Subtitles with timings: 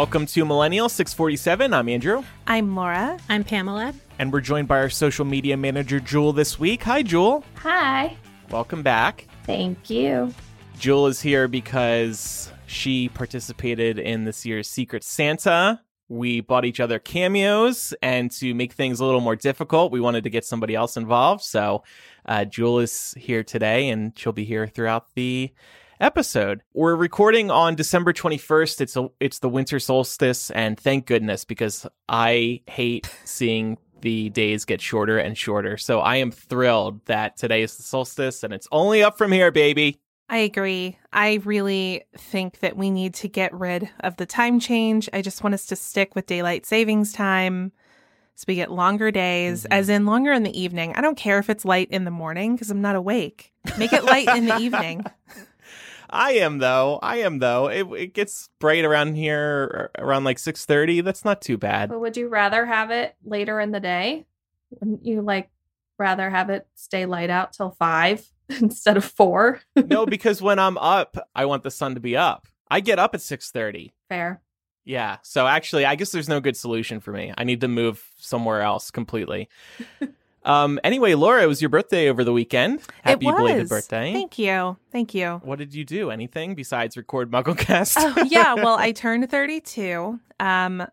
[0.00, 1.74] Welcome to Millennial 647.
[1.74, 3.18] I'm Andrew, I'm Laura.
[3.28, 3.92] I'm Pamela.
[4.18, 6.84] and we're joined by our social media manager, Jule, this week.
[6.84, 7.44] Hi, Jule.
[7.56, 8.16] Hi.
[8.48, 9.28] Welcome back.
[9.44, 10.32] Thank you.
[10.78, 15.82] Jule is here because she participated in this year's Secret Santa.
[16.08, 20.24] We bought each other cameos, and to make things a little more difficult, we wanted
[20.24, 21.42] to get somebody else involved.
[21.42, 21.84] So,
[22.24, 25.52] uh, Jule is here today, and she'll be here throughout the
[26.00, 26.62] episode.
[26.74, 28.80] We're recording on December 21st.
[28.80, 34.64] It's a, it's the winter solstice, and thank goodness because I hate seeing the days
[34.64, 35.76] get shorter and shorter.
[35.76, 39.50] So I am thrilled that today is the solstice, and it's only up from here,
[39.50, 40.00] baby.
[40.28, 40.96] I agree.
[41.12, 45.08] I really think that we need to get rid of the time change.
[45.12, 47.72] I just want us to stick with daylight savings time
[48.36, 49.66] so we get longer days, Mhm.
[49.72, 50.94] as in longer in the evening.
[50.94, 53.52] I don't care if it's light in the morning because I'm not awake.
[53.76, 55.04] Make it light in the evening.
[56.10, 56.98] I am though.
[57.02, 57.68] I am though.
[57.68, 61.00] It, it gets bright around here around like six thirty.
[61.00, 61.88] That's not too bad.
[61.88, 64.26] But would you rather have it later in the day?
[64.70, 65.50] Wouldn't you like
[65.98, 69.60] rather have it stay light out till five instead of four?
[69.76, 72.46] no, because when I'm up, I want the sun to be up.
[72.68, 73.92] I get up at six thirty.
[74.08, 74.40] Fair.
[74.84, 75.18] Yeah.
[75.22, 77.32] So actually, I guess there's no good solution for me.
[77.36, 79.48] I need to move somewhere else completely.
[80.44, 80.78] um.
[80.84, 82.80] Anyway, Laura, it was your birthday over the weekend.
[83.02, 83.36] Happy it was.
[83.36, 84.12] belated birthday.
[84.12, 84.76] Thank you.
[84.92, 85.40] Thank you.
[85.44, 86.10] what did you do?
[86.10, 87.96] Anything besides record MuggleCast?
[87.98, 88.54] Oh, yeah.
[88.60, 90.18] Well, I turned 32.
[90.38, 90.86] Um,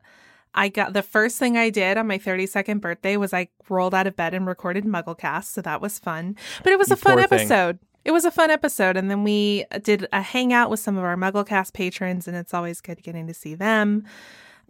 [0.54, 4.08] I got the first thing I did on my 32nd birthday was I rolled out
[4.08, 6.36] of bed and recorded Mugglecast, so that was fun.
[6.64, 7.40] But it was You a fun poor thing.
[7.42, 7.80] episode.
[8.06, 11.16] It was a fun episode, and then we did a hangout with some of our
[11.18, 14.06] Mugglecast patrons, and it's always good getting to see them.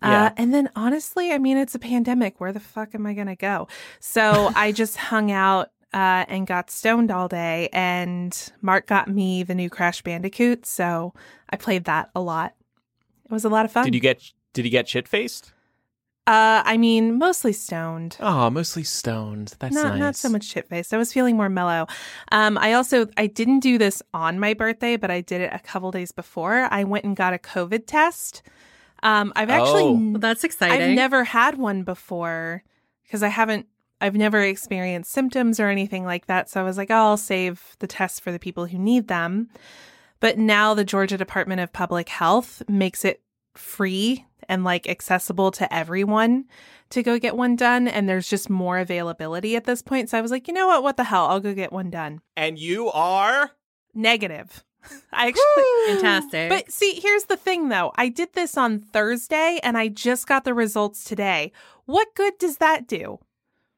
[0.01, 0.25] Yeah.
[0.25, 2.39] Uh, and then honestly, I mean, it's a pandemic.
[2.39, 3.67] Where the fuck am I gonna go?
[3.99, 7.69] So I just hung out uh, and got stoned all day.
[7.73, 11.13] And Mark got me the new Crash Bandicoot, so
[11.49, 12.53] I played that a lot.
[13.25, 13.85] It was a lot of fun.
[13.85, 14.21] did you get
[14.53, 15.53] Did you get shit faced?
[16.27, 18.17] Uh, I mean, mostly stoned.
[18.19, 19.55] Oh, mostly stoned.
[19.59, 19.99] That's not nice.
[19.99, 20.93] not so much shit faced.
[20.93, 21.87] I was feeling more mellow.
[22.33, 25.59] Um, I also I didn't do this on my birthday, but I did it a
[25.59, 26.67] couple days before.
[26.69, 28.41] I went and got a COVID test.
[29.03, 29.93] Um, I've actually Oh.
[30.11, 30.81] Well, that's exciting.
[30.81, 32.63] I've never had one before
[33.03, 33.67] because I haven't.
[33.99, 36.49] I've never experienced symptoms or anything like that.
[36.49, 39.49] So I was like, oh, I'll save the tests for the people who need them.
[40.19, 43.21] But now the Georgia Department of Public Health makes it
[43.55, 46.45] free and like accessible to everyone
[46.91, 47.87] to go get one done.
[47.87, 50.09] And there's just more availability at this point.
[50.09, 50.83] So I was like, you know what?
[50.83, 51.25] What the hell?
[51.25, 52.21] I'll go get one done.
[52.35, 53.51] And you are
[53.93, 54.63] Negative.
[55.13, 55.93] I actually.
[55.95, 56.49] Fantastic.
[56.49, 57.91] But see, here's the thing though.
[57.95, 61.51] I did this on Thursday and I just got the results today.
[61.85, 63.19] What good does that do?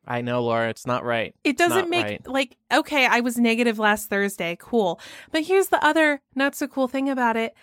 [0.08, 0.70] I know, Laura.
[0.70, 1.36] It's not right.
[1.44, 2.28] It It's not doesn't make right.
[2.28, 4.58] like okay, I was negative last Thursday.
[4.59, 5.00] Cool.
[5.31, 7.53] But here's the other not so cool thing about it.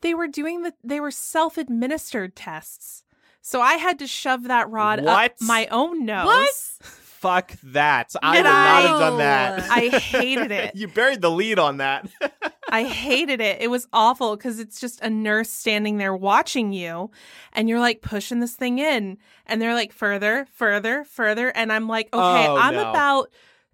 [0.00, 3.04] They were doing the they were self-administered tests.
[3.42, 5.32] So I had to shove that rod What?
[5.32, 6.26] up my own nose.
[6.26, 6.54] What?
[6.54, 8.14] Fuck that.
[8.22, 9.70] I And would not have done that.
[9.70, 10.74] I hated it.
[10.74, 12.08] you buried the lead on that.
[12.70, 13.60] I hated it.
[13.60, 17.10] It was awful because it's just a nurse standing there watching you
[17.52, 21.48] and you're like pushing this thing in and they're like further, further, further.
[21.48, 22.88] And I'm like, okay, Oh, I'm no.
[22.90, 23.30] about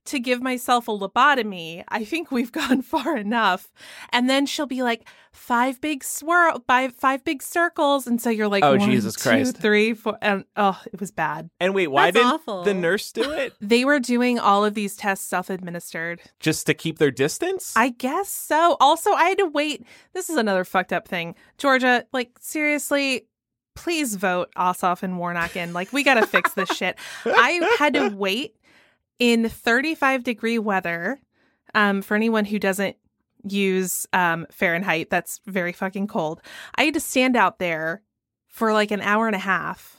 [0.07, 1.85] to give myself a lobotomy.
[1.89, 3.73] I think we've gone far enough.
[4.11, 8.07] And then she'll be like, five big swirl, five, five big circles.
[8.07, 9.59] And so you're like, Oh, one, Jesus two, Christ.
[9.59, 10.17] three, four.
[10.23, 11.51] And oh, it was bad.
[11.61, 12.63] And wait, why That's didn't awful.
[12.65, 13.53] the nurse do it?
[13.61, 16.21] They were doing all of these tests self administered.
[16.41, 17.73] Just to keep their distance?
[17.77, 18.77] I guess so.
[18.81, 19.85] Also, I had to wait.
[20.15, 21.35] This is another fucked up thing.
[21.59, 23.27] Georgia, like, seriously,
[23.75, 25.73] please vote Ossoff and Warnock in.
[25.75, 26.97] Like, we got to fix this shit.
[27.27, 28.56] I had to wait
[29.19, 31.21] in 35 degree weather.
[31.75, 32.97] Um, for anyone who doesn't
[33.47, 36.41] use um, Fahrenheit, that's very fucking cold.
[36.77, 38.03] I had to stand out there
[38.49, 39.97] for like an hour and a half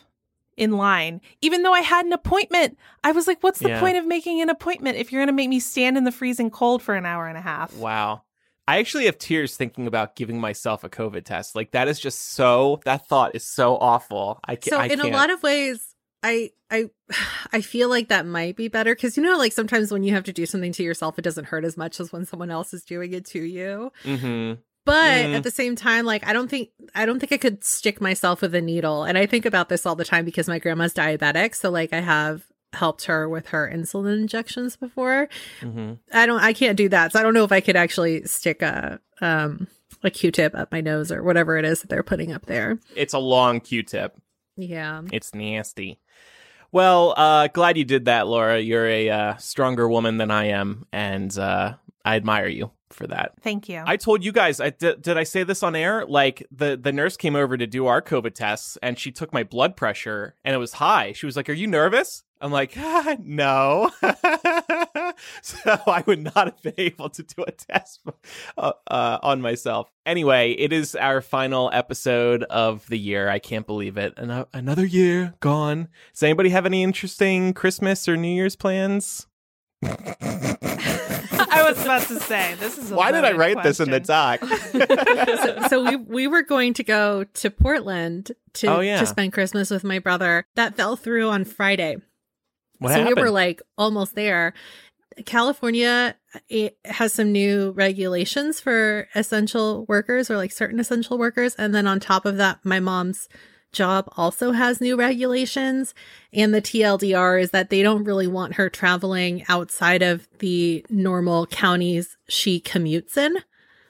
[0.56, 2.80] in line, even though I had an appointment.
[3.04, 3.80] I was like, what's the Yeah.
[3.80, 6.50] point of making an appointment if you're going to make me stand in the freezing
[6.50, 7.76] cold for an hour and a half?
[7.76, 8.24] Wow.
[8.68, 11.56] I actually have tears thinking about giving myself a COVID test.
[11.56, 14.40] Like that is just so that thought is so awful.
[14.46, 14.66] I can't.
[14.74, 15.14] so I in a can't.
[15.14, 15.87] lot of ways,
[16.24, 16.90] I I
[17.54, 20.24] I feel like that might be better because you know, like sometimes when you have
[20.26, 22.84] to do something to yourself, it doesn't hurt as much as when someone else is
[22.84, 23.92] doing it to you.
[24.04, 24.58] Mhm.
[24.86, 24.94] But
[25.26, 25.36] Mm.
[25.36, 28.42] at the same time, like I don't think I don't think I could stick myself
[28.42, 29.04] with a needle.
[29.04, 32.00] And I think about this all the time because my grandma's diabetic, so like I
[32.00, 32.44] have
[32.74, 35.30] helped her with her insulin injections before.
[35.62, 36.00] Mhm.
[36.14, 37.12] I don't I can't do that.
[37.12, 39.68] So I don't know if I could actually stick a um
[40.04, 42.78] a Q-tip up my nose or whatever it is that they're putting up there.
[42.96, 44.14] It's a long Q-tip.
[44.58, 45.04] Yeah.
[45.14, 46.00] It's nasty.
[46.72, 48.60] Well, uh, glad you did that, Laura.
[48.60, 52.72] You're a uh, stronger woman than I am, and uh, I admire you.
[52.90, 53.34] for that.
[53.42, 53.84] Thank you.
[53.86, 54.60] I told you guys.
[54.60, 56.06] I did, did I say this on air?
[56.06, 59.44] Like the the nurse came over to do our COVID tests, and she took my
[59.44, 61.12] blood pressure, and it was high.
[61.14, 63.92] She was like, "Are you nervous?" I'm like, ah, "No."
[65.42, 65.58] so
[65.88, 68.02] I would not have been able to do a test
[68.58, 69.92] uh, uh, on myself.
[70.06, 73.30] Anyway, it is our final episode of the year.
[73.30, 74.14] I can't believe it.
[74.18, 75.88] An- another year gone.
[76.14, 79.28] Does anybody have any interesting Christmas or New Year's plans?
[79.84, 82.92] I was about to say this is.
[82.92, 84.40] A Why did I loaded write this in the doc?
[84.44, 89.00] so, so we we were going to go to Portland to Oh, yeah.
[89.00, 90.46] to spend Christmas with my brother.
[90.56, 91.98] That fell through on Friday.
[92.80, 93.16] What so happened?
[93.18, 94.54] we were like almost there.
[95.26, 96.16] California
[96.48, 101.88] it has some new regulations for essential workers or like certain essential workers and then
[101.88, 103.28] on top of that my mom's
[103.72, 105.96] job also has new regulations
[106.34, 111.48] and the TLDR is that they don't really want her traveling outside of the normal
[111.48, 113.38] counties she commutes in.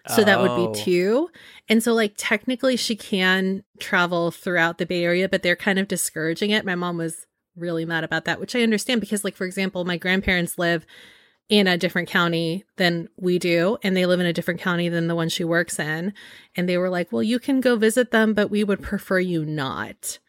[0.09, 0.73] So that would Oh.
[0.73, 1.29] be two.
[1.67, 5.89] And so, like, technically, she can travel throughout the Bay Area, but they're kind of
[5.89, 6.63] discouraging it.
[6.65, 7.26] My mom was
[7.57, 10.85] really mad about that, which I understand because, like, for example, my grandparents live
[11.49, 15.07] in a different county than we do, and they live in a different county than
[15.07, 16.13] the one she works in.
[16.55, 19.45] And they were like, well, you can go visit them, but we would prefer you
[19.45, 20.19] not.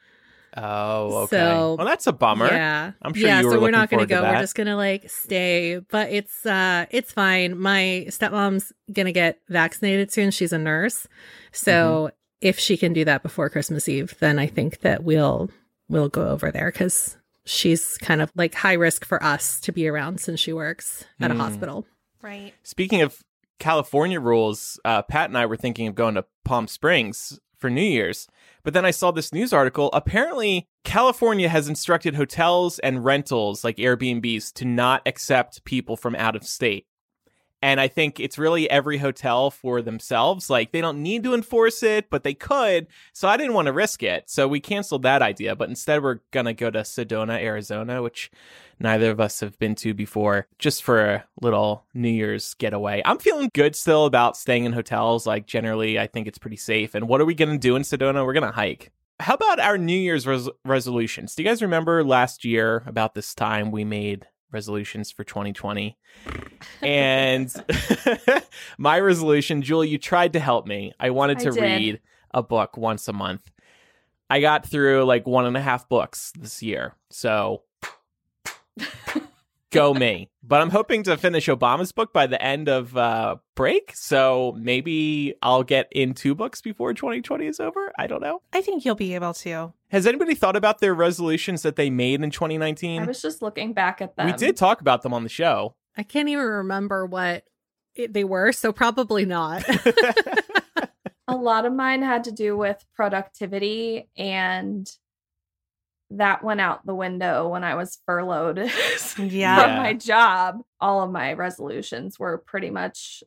[0.57, 1.37] Oh, okay.
[1.37, 2.47] So- well, that's a bummer.
[2.47, 2.93] Yeah.
[3.03, 4.23] I'm sure yeah, you were so we're not gonna go.
[4.23, 5.79] We're just gonna like stay.
[5.79, 7.59] But it's uh it's fine.
[7.59, 10.31] My stepmom's gonna get vaccinated soon.
[10.31, 11.07] She's a nurse.
[11.53, 11.71] So
[12.09, 12.15] Mm-hmm.
[12.49, 15.51] if she can do that before Christmas Eve, then I think that we'll
[15.89, 19.89] we'll go over there because she's kind of like high risk for us to be
[19.89, 21.41] around since she works at a Hmm.
[21.41, 21.87] hospital.
[22.23, 22.53] Right.
[22.63, 23.19] Speaking of
[23.59, 27.83] California rules, uh, Pat and I were thinking of going to Palm Springs for New
[27.83, 28.29] Year's.
[28.63, 29.91] But then I saw this news article.
[29.93, 36.37] Apparently, California has instructed hotels and rentals like Airbnbs to not accept people from out
[36.37, 36.87] of state.
[37.61, 40.49] And I think it's really every hotel for themselves.
[40.49, 42.87] Like they don't need to enforce it, but they could.
[43.13, 44.31] So I didn't want to risk it.
[44.31, 45.57] So we canceled that idea.
[45.57, 48.31] But instead, we're going to go to Sedona, Arizona, which
[48.79, 53.03] neither of us have been to before, just for a little New Year's getaway.
[53.05, 55.27] I'm feeling good still about staying in hotels.
[55.27, 56.95] Like generally, I think it's pretty safe.
[56.95, 58.25] And what are we going to do in Sedona?
[58.25, 58.93] We're going to hike.
[59.21, 61.35] How about our New Year's res- resolutions?
[61.35, 65.97] Do you guys remember last year about this time we made resolutions for 2020?
[66.83, 67.53] and
[68.79, 70.93] my resolution, Julie, you tried to help me.
[70.99, 71.63] I wanted to did.
[71.63, 72.01] read
[72.33, 73.51] a book once a month.
[74.31, 76.95] I got through like one and a half books this year.
[77.11, 77.63] So
[79.71, 80.31] go me.
[80.43, 83.93] But I'm hoping to finish Obama's book by the end of uh, break.
[83.95, 87.93] So maybe I'll get in two books before 2020 is over.
[87.99, 88.43] I don't know.
[88.53, 89.73] I think you'll be able to.
[89.91, 93.03] Has anybody thought about their resolutions that they made in 2019?
[93.03, 94.27] I was just looking back at them.
[94.27, 95.75] We did talk about them on the show.
[95.97, 97.45] I can't even remember what
[97.95, 99.65] it, they were, so probably not.
[101.29, 104.91] A lot of mine had to do with productivity, and
[106.11, 109.77] that went out the window when I was furloughed from Yeah.
[109.77, 110.61] my job.
[110.81, 113.23] All of my resolutions were pretty much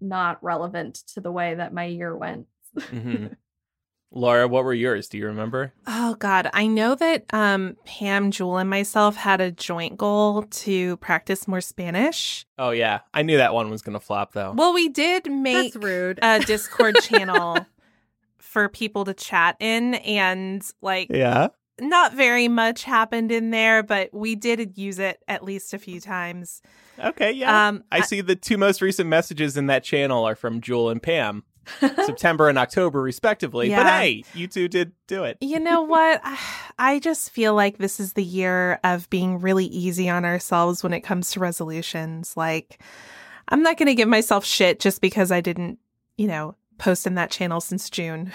[0.00, 2.46] not relevant to the way that my year went.
[2.90, 3.26] hmm
[4.14, 5.08] Laura, what were yours?
[5.08, 5.72] Do you remember?
[5.86, 10.98] Oh God, I know that um, Pam, Jule, and myself had a joint goal to
[10.98, 12.44] practice more Spanish.
[12.58, 14.52] Oh yeah, I knew that one was gonna flop though.
[14.54, 16.18] Well, we did make That's rude.
[16.20, 17.64] a Discord channel
[18.38, 21.48] for people to chat in, and like yeah.
[21.82, 26.00] Not very much happened in there, but we did use it at least a few
[26.00, 26.62] times.
[26.98, 27.32] Okay.
[27.32, 27.68] Yeah.
[27.68, 31.02] Um, I see the two most recent messages in that channel are from Jule and
[31.02, 31.42] Pam,
[31.80, 33.68] September and October, respectively.
[33.70, 35.38] But hey, you two did do it.
[35.40, 36.20] You know what?
[36.78, 40.92] I just feel like this is the year of being really easy on ourselves when
[40.92, 42.36] it comes to resolutions.
[42.36, 42.80] Like,
[43.48, 45.80] I'm not going to give myself shit just because I didn't,
[46.16, 48.32] you know, post in that channel since June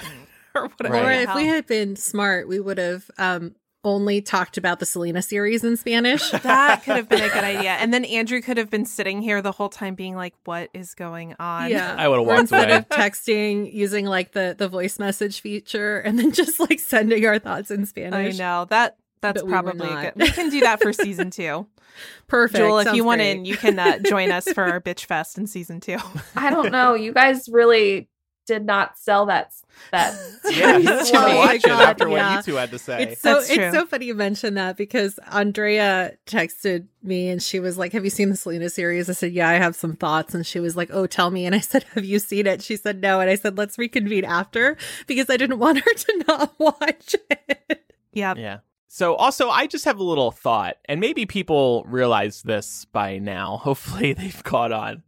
[0.64, 0.96] or whatever.
[0.96, 1.06] Right.
[1.28, 5.22] Or if we had been smart, we would have um, only talked about the Selena
[5.22, 6.30] series in Spanish.
[6.44, 7.72] that could have been a good idea.
[7.72, 10.94] And then Andrew could have been sitting here the whole time being like, what is
[10.94, 11.70] going on?
[11.70, 11.96] yeah.
[11.98, 12.78] I would have Or walked instead away.
[12.78, 17.40] of texting using like the the voice message feature and then just like sending our
[17.40, 18.36] thoughts in Spanish.
[18.36, 18.66] I know.
[18.66, 20.04] That that's But probably a not.
[20.04, 20.14] good.
[20.24, 21.68] We can do that for season two.
[22.28, 22.58] Perfect.
[22.60, 23.32] Joel, if Sounds you want great.
[23.32, 25.98] in, you can uh, join us for our bitch fest in season two.
[26.36, 26.94] I don't know.
[26.94, 28.08] You guys really
[28.48, 29.54] did not sell that
[29.92, 30.14] that
[30.50, 31.36] Yeah, series to Oh me.
[31.36, 32.36] watch it after yeah.
[32.38, 33.04] what you two had to say.
[33.04, 33.64] It's so That's true.
[33.66, 38.04] it's so funny you mentioned that because Andrea texted me and she was like, "Have
[38.04, 40.76] you seen the Selena series?" I said, "Yeah, I have some thoughts." And she was
[40.76, 43.30] like, "Oh, tell me." And I said, "Have you seen it?" She said, "No." And
[43.30, 48.34] I said, "Let's reconvene after because I didn't want her to not watch it." yeah.
[48.36, 48.60] Yeah.
[48.90, 53.58] So also I just have a little thought, and maybe people realize this by now.
[53.58, 55.04] Hopefully they've caught on.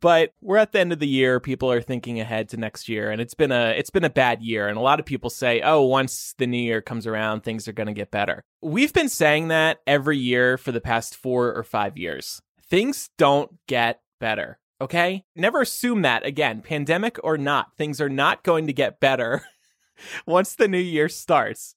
[0.00, 1.40] But we're at the end of the year.
[1.40, 4.42] People are thinking ahead to next year, and it's been a it's been a bad
[4.42, 4.68] year.
[4.68, 7.72] And a lot of people say, "Oh, once the new year comes around, things are
[7.72, 11.62] going to get better." We've been saying that every year for the past four or
[11.62, 12.40] five years.
[12.62, 14.58] Things don't get better.
[14.80, 16.62] Okay, never assume that again.
[16.62, 19.42] Pandemic or not, things are not going to get better
[20.26, 21.74] once the new year starts.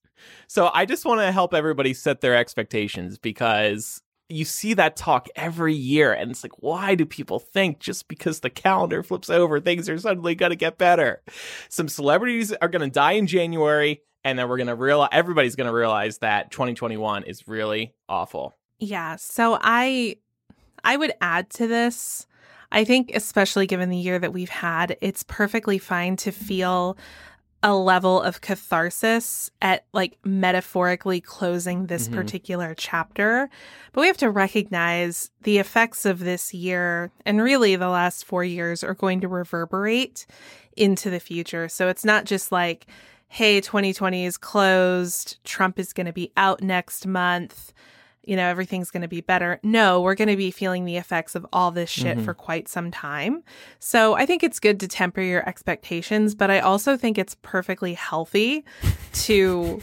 [0.47, 4.01] So I just want to help everybody set their expectations because
[4.31, 8.39] you see that talk every year and it's like why do people think just because
[8.39, 11.21] the calendar flips over things are suddenly going to get better
[11.69, 15.55] some celebrities are going to die in january and then we're going to realize everybody's
[15.55, 19.15] going to realize that 2021 is really awful Yeah.
[19.17, 20.17] So I
[20.83, 22.25] I would add to this.
[22.71, 26.97] I think especially given the year that we've had, it's perfectly fine to feel
[27.63, 32.13] a level of catharsis at like metaphorically closing this Mhm.
[32.13, 33.49] particular chapter.
[33.93, 38.43] But we have to recognize the effects of this year and really the last 4
[38.43, 40.25] years are going to reverberate
[40.75, 41.69] into the future.
[41.69, 42.87] So it's not just like
[43.33, 47.71] hey, 2020 is closed, Trump is going to be out next month
[48.23, 49.59] you know, everything's going to be better.
[49.63, 52.25] No, we're going to be feeling the effects of all this shit Mhm.
[52.25, 53.43] for quite some time.
[53.79, 57.93] So I think it's good to temper your expectations, but I also think it's perfectly
[57.95, 58.63] healthy
[59.13, 59.81] to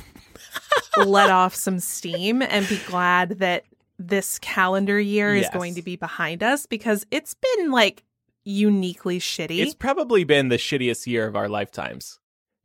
[1.04, 3.64] let off some steam and be glad that
[3.98, 8.04] this calendar year is going to be behind us because it's been like
[8.44, 12.18] uniquely shitty it's probably been the shittiest year of our lifetimes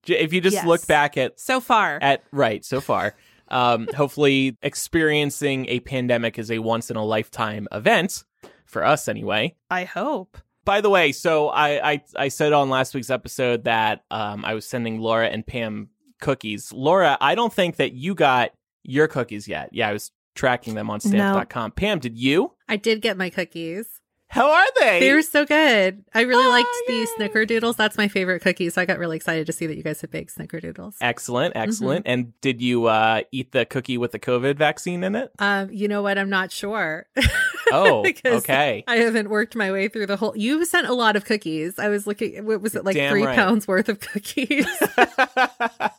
[0.08, 0.66] if you just Yes.
[0.66, 1.98] look back at so far.
[2.02, 3.16] at right so far
[3.54, 8.24] um hopefully experiencing a pandemic is a once in a lifetime event
[8.66, 9.56] for us anyway.
[9.70, 10.38] I hope.
[10.66, 14.54] by the way so i i, I said on last week's episode that um i
[14.54, 15.90] was sending laura and pam
[16.22, 16.72] cookies.
[16.74, 18.52] Laura i don't think that you got
[18.84, 19.70] your cookies yet.
[19.72, 22.52] Yeah i was tracking them on stamps.com pam did you?
[22.68, 23.88] I did get my cookies.
[24.34, 26.04] How are they They were so good.
[26.14, 27.76] I really Oh, liked the snickerdoodles.
[27.76, 28.70] That's my favorite cookie.
[28.72, 30.96] So I got really excited to see that you guys had baked snickerdoodles.
[31.02, 31.64] excellent Mm-hmm.
[31.70, 35.70] excellent and did you uh eat the cookie with the covid vaccine in it Um,
[35.72, 36.18] you know what?
[36.18, 37.06] I'm not sure.
[37.72, 40.34] oh okay I haven't worked my way through the whole.
[40.36, 41.78] You sent a lot of cookies.
[41.80, 42.46] I was looking.
[42.46, 42.96] What was it like?
[42.96, 43.36] Damn three right.
[43.36, 44.66] pounds worth of cookies.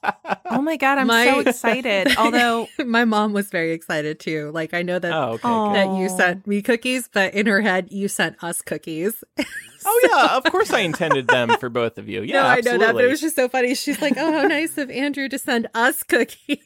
[0.64, 2.16] Oh my god, I'm My- so excited.
[2.16, 4.50] Although my mom was very excited too.
[4.54, 7.88] Like I know that oh okay that you sent me cookies, but in her head,
[7.90, 9.22] you sent us cookies.
[9.86, 12.78] oh yeah of course i intended them for both of you yeah no, I know
[12.78, 13.74] that, but it was just so funny.
[13.74, 16.58] She's like, "Oh, how nice of Andrew to send us cookies."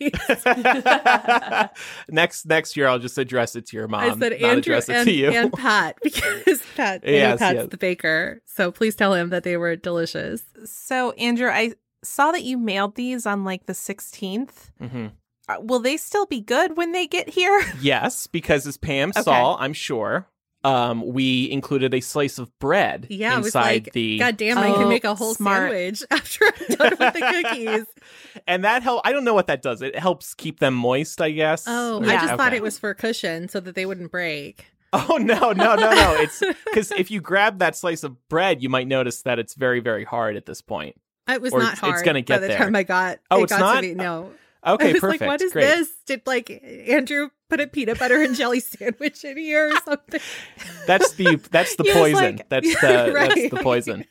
[2.09, 4.02] next next year I'll just address it to your mom.
[4.02, 5.31] I said not Andrew address it and, to you.
[5.33, 7.69] and Pat because Pat, Yes, Pat's yes.
[7.69, 8.43] the baker.
[8.47, 10.45] So please tell him that they were delicious.
[10.64, 14.71] So, Andrew, I saw that you mailed these on like the 16th.
[14.81, 15.12] Mhm.
[15.49, 17.62] Uh, Will they still be good when they get here?
[17.81, 19.23] Yes, because as Pam Okay.
[19.23, 20.26] saw, I'm sure,
[20.64, 24.59] um, we included a slice of bread Yeah, I was inside like, the, God damn,
[24.59, 25.71] I Oh, can make a whole smart.
[25.71, 27.87] sandwich after I'm done with the cookies.
[28.47, 29.02] and that help.
[29.07, 29.81] I don't know what that does.
[29.81, 31.64] It helps keep them moist, I guess.
[31.67, 32.21] Oh, Or- I Yeah.
[32.26, 34.67] just thought it was for cushion so that they wouldn't break.
[34.93, 36.14] Oh no, no, no, no!
[36.17, 39.81] It's because if you grab that slice of bread, you might notice that it's very,
[39.81, 40.97] very hard at this point.
[41.28, 42.58] It was Or not it's- it's hard gonna by the there.
[42.58, 43.80] time I got Oh, it it's got not?
[43.82, 43.94] to me.
[43.94, 44.32] No.
[44.66, 45.20] Okay, I was perfect.
[45.20, 45.64] like, what is Great.
[45.66, 45.88] this?
[46.06, 46.50] Did like
[46.88, 50.20] Andrew put a peanut butter and jelly sandwich in here or something?
[50.87, 52.14] That's the that's the poison.
[52.37, 54.04] like- that's the that's the poison.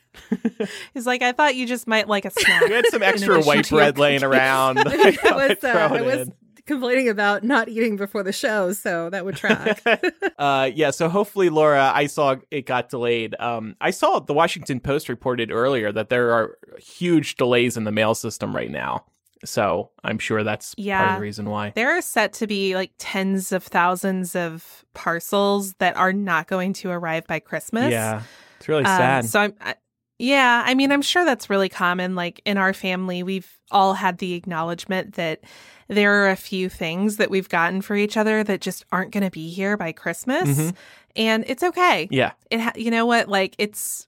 [0.93, 2.61] He's like, I thought you just might like a snack.
[2.61, 2.85] We snack.
[2.85, 4.79] had some extra white bread laying around.
[4.79, 6.29] I was, uh, I it was.
[6.67, 9.81] Complaining about not eating before the show, so that would track.
[10.37, 14.79] uh yeah so hopefully laura i saw it got delayed um i saw the washington
[14.79, 19.03] post reported earlier that there are huge delays in the mail system right now
[19.45, 21.15] so i'm sure that's part of Yeah.
[21.15, 25.95] the reason why There are set to be like tens of thousands of parcels that
[25.97, 27.91] are not going to arrive by Christmas.
[27.91, 28.21] yeah
[28.57, 29.75] it's really Um, sad So I'm, I,
[30.19, 32.15] yeah, I mean, I'm sure that's really common.
[32.15, 35.41] Like in our family, we've all had the acknowledgement that
[35.87, 39.23] there are a few things that we've gotten for each other that just aren't going
[39.23, 40.75] to be here by Christmas, Mhm.
[41.15, 42.07] and it's okay.
[42.11, 43.27] yeah It, ha- you know what?
[43.29, 44.07] Like it's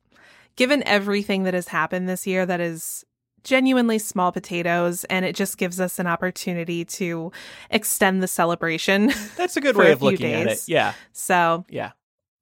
[0.56, 3.06] given everything that has happened this year, that is
[3.46, 7.32] genuinely small potatoes, and it just gives us an opportunity to
[7.72, 9.14] extend the celebration.
[9.38, 11.92] that's a good way of looking at it yeah so yeah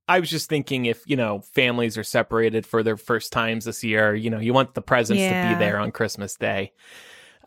[0.08, 3.84] i was just thinking if you know families are separated for their first times this
[3.84, 6.72] year you know you want the presents to be there on christmas day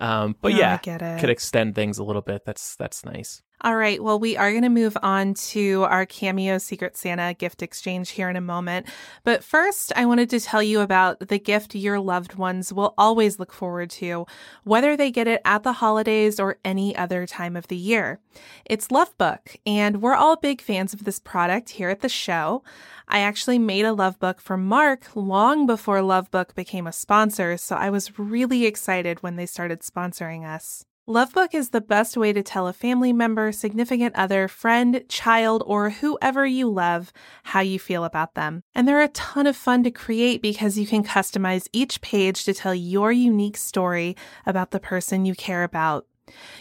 [0.00, 1.20] um but no, yeah I get it.
[1.20, 4.02] could extend things a little bit that's that's nice All right.
[4.02, 8.30] Well, we are going to move on to our Cameo Secret Santa gift exchange here
[8.30, 8.86] in a moment.
[9.22, 13.38] But first, I wanted to tell you about the gift your loved ones will always
[13.38, 14.24] look forward to,
[14.64, 18.18] whether they get it at the holidays or any other time of the year.
[18.64, 22.62] It's Lovebook, and we're all big fans of this product here at the show.
[23.08, 27.76] I actually made a love book for Mark long before Lovebook became a sponsor, so
[27.76, 30.86] I was really excited when they started sponsoring us.
[31.10, 35.90] Lovebook is the best way to tell a family member, significant other, friend, child, or
[35.90, 37.12] whoever you love
[37.42, 38.62] how you feel about them.
[38.76, 42.54] And they're a ton of fun to create because you can customize each page to
[42.54, 44.14] tell your unique story
[44.46, 46.06] about the person you care about.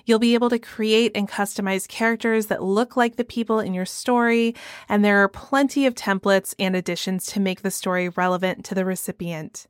[0.08, 3.86] You'll be able to create and customize characters that look like the people in your
[3.86, 4.56] story,
[4.90, 8.84] and there are plenty of templates and additions to make the story relevant to the
[8.84, 9.68] recipient.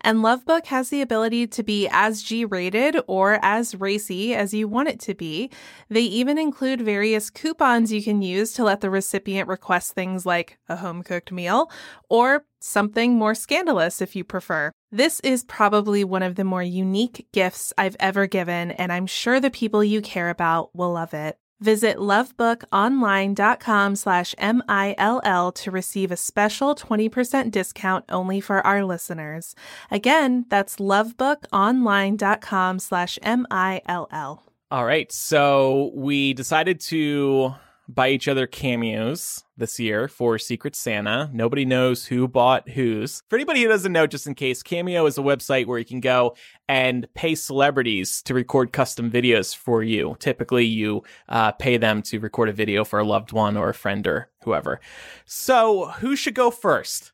[0.00, 4.68] And Lovebook has the ability to be as G rated or as racy as you
[4.68, 5.50] want it to be.
[5.88, 10.58] They even include various coupons you can use to let the recipient request things like
[10.68, 11.70] a home cooked meal
[12.08, 14.72] or something more scandalous if you prefer.
[14.90, 19.40] This is probably one of the more unique gifts I've ever given, and I'm sure
[19.40, 21.38] the people you care about will love it.
[21.60, 29.54] Visit lovebookonline.com slash M-I-L-L to receive a special 20% discount only for our listeners.
[29.90, 34.42] Again, that's lovebookonline.com slash M-I-L-L.
[34.70, 35.12] All right.
[35.12, 37.54] So we decided to
[37.88, 41.30] buy each other cameos this year for Secret Santa.
[41.32, 43.22] Nobody knows who bought whose.
[43.28, 46.00] For anybody who doesn't know, just in case, Cameo is a website where you can
[46.00, 46.36] go
[46.68, 50.16] and pay celebrities to record custom videos for you.
[50.18, 53.74] Typically, you uh, pay them to record a video for a loved one or a
[53.74, 54.80] friend or whoever.
[55.24, 57.12] So, who should go first?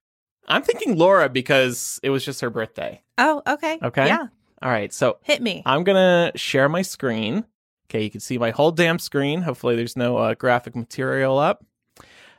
[0.49, 3.03] I'm thinking Laura because it was just her birthday.
[3.19, 3.79] Oh, okay.
[3.83, 4.07] Okay.
[4.07, 4.27] Yeah.
[4.61, 4.93] All right.
[4.93, 5.63] So, Hit me.
[5.65, 5.97] I'm going
[6.33, 7.45] to share my screen.
[7.89, 9.43] Okay, you can see my whole damn screen.
[9.43, 11.65] Hopefully, there's no uh, graphic material up.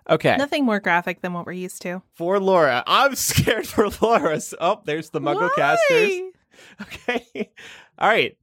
[0.09, 0.35] Okay.
[0.37, 2.01] Nothing more graphic than what we're used to.
[2.13, 2.83] For Laura.
[2.87, 4.39] I'm scared for Laura.
[4.59, 6.11] Oh, there's the Muggle casters.
[6.81, 7.51] Okay.
[7.97, 8.37] All right.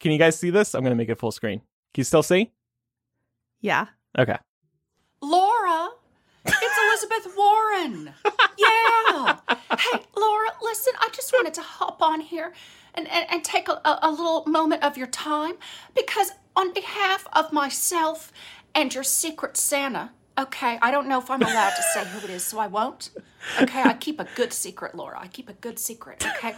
[0.00, 0.74] Can you guys see this?
[0.74, 1.60] I'm going to make it full screen.
[1.94, 2.52] Can you still see?
[3.60, 3.86] Yeah.
[4.18, 4.36] Okay.
[7.10, 8.14] Elizabeth Warren.
[8.56, 9.36] Yeah.
[9.78, 12.52] Hey, Laura, listen, I just wanted to hop on here
[12.94, 15.54] and, and, and take a, a little moment of your time
[15.94, 18.32] because, on behalf of myself
[18.74, 22.30] and your secret Santa, okay, I don't know if I'm allowed to say who it
[22.30, 23.10] is, so I won't.
[23.60, 25.18] Okay, I keep a good secret, Laura.
[25.20, 26.56] I keep a good secret, okay?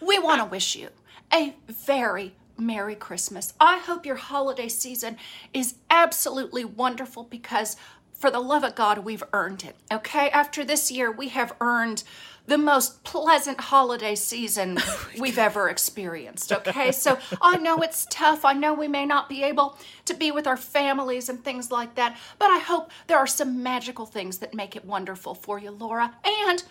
[0.00, 0.88] We want to wish you
[1.32, 3.54] a very Merry Christmas.
[3.58, 5.16] I hope your holiday season
[5.52, 7.76] is absolutely wonderful because,
[8.22, 9.74] for the love of God, we've earned it.
[9.90, 10.30] Okay?
[10.30, 12.04] After this year, we have earned
[12.46, 16.52] the most pleasant holiday season oh we've ever experienced.
[16.52, 16.92] Okay?
[16.92, 18.44] So I know it's tough.
[18.44, 21.96] I know we may not be able to be with our families and things like
[21.96, 25.72] that, but I hope there are some magical things that make it wonderful for you,
[25.72, 26.14] Laura.
[26.24, 26.62] And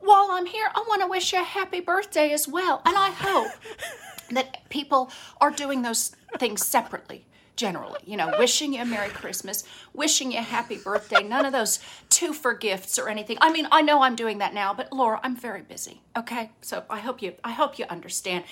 [0.00, 2.80] while I'm here, I want to wish you a happy birthday as well.
[2.86, 3.52] And I hope
[4.30, 9.64] that people are doing those things separately generally you know wishing you a merry christmas
[9.92, 13.38] wishing you a happy birthday none of those two for gifts or anything.
[13.40, 16.50] I mean i know i'm doing that now but laura i'm very busy okay?
[16.60, 18.44] So i hope you i hope you understand.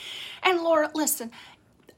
[0.42, 1.30] And laura listen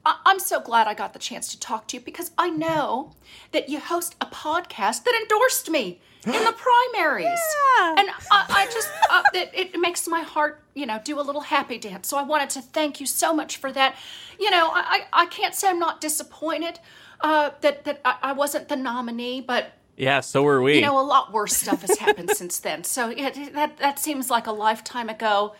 [0.05, 3.13] I'm so glad I got the chance to talk to you because I know
[3.51, 7.25] that you host a podcast that endorsed me in the primaries.
[7.25, 7.95] Yeah.
[7.97, 11.41] And I, I just, uh, it, it makes my heart, you know, do a little
[11.41, 12.07] happy dance.
[12.07, 13.95] So I wanted to thank you so much for that.
[14.39, 16.79] You know, I, I I can't say I'm not disappointed
[17.21, 20.75] uh, that, that I, I wasn't the nominee, but Yeah, so were we.
[20.75, 22.83] you know, a lot worse stuff has happened since then.
[22.83, 25.55] So yeah, that that seems like a lifetime ago.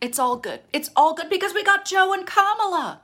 [0.00, 0.60] It's all good.
[0.72, 3.00] It's all good because we got Joe and Kamala.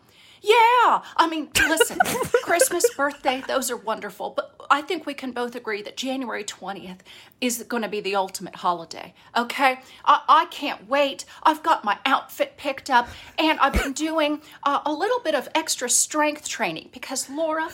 [0.46, 1.98] Yeah, I mean, listen,
[2.44, 6.98] Christmas, birthday, those are wonderful, but I think we can both agree that January 20th
[7.40, 9.80] is going to be the ultimate holiday, okay?
[10.04, 11.24] I, I can't wait.
[11.42, 15.48] I've got my outfit picked up, and I've been doing uh, a little bit of
[15.52, 17.68] extra strength training because, Laura,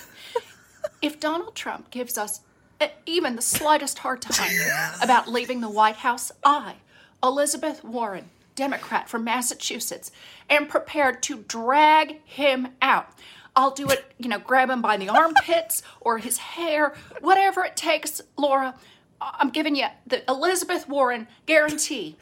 [1.02, 2.40] if Donald Trump gives us
[2.80, 4.50] uh, even the slightest hard time
[5.02, 6.76] about leaving the White House, I,
[7.22, 10.10] Elizabeth Warren, Democrat from Massachusetts,
[10.50, 13.08] am prepared to drag him out.
[13.54, 17.76] I'll do it, you know, grab him by the armpits or his hair, whatever it
[17.76, 18.74] takes, Laura.
[19.20, 22.16] I'm giving you the Elizabeth Warren guarantee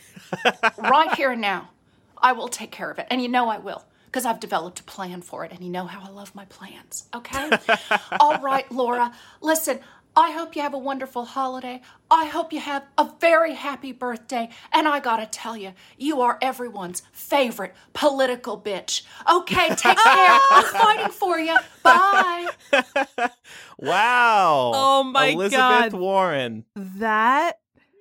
[0.78, 1.70] right here and now.
[2.22, 3.06] I will take care of it.
[3.10, 5.86] And you know I will because I've developed a plan for it and you know
[5.86, 7.06] how I love my plans.
[7.14, 7.50] Okay?
[8.20, 9.12] All right, Laura.
[9.40, 9.80] Listen,
[10.20, 11.80] I hope you have a wonderful holiday.
[12.11, 14.50] I hope you have a very happy birthday.
[14.70, 19.00] And I gotta tell you, you are everyone's favorite political bitch.
[19.33, 20.38] Okay, take care.
[20.50, 21.56] I'm fighting for you.
[21.83, 22.48] Bye.
[23.78, 24.72] Wow.
[24.74, 25.92] Oh my Elizabeth God.
[25.94, 26.66] Warren.
[26.76, 27.59] That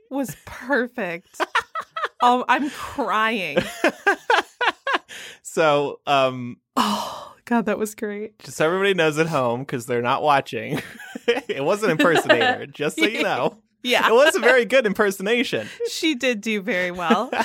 [0.09, 1.39] was perfect.
[2.21, 3.59] oh, I'm crying.
[5.41, 8.37] so, um, Oh, God, that was great.
[8.39, 10.81] just so everybody knows at home because they're not watching,
[11.47, 12.65] it was an impersonator.
[12.71, 14.07] just so you know, Yeah.
[14.07, 15.67] it was a very good impersonation.
[15.89, 17.29] she did do very well.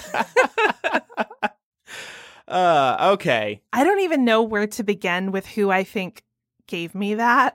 [2.49, 3.63] uh, okay.
[3.73, 6.23] I don't even know where to begin with who I think
[6.67, 7.55] gave me that.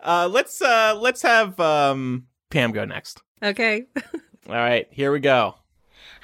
[0.00, 3.22] uh, let's uh, let's have um, Pam go next.
[3.42, 3.84] Okay.
[4.48, 5.54] All right, here we go.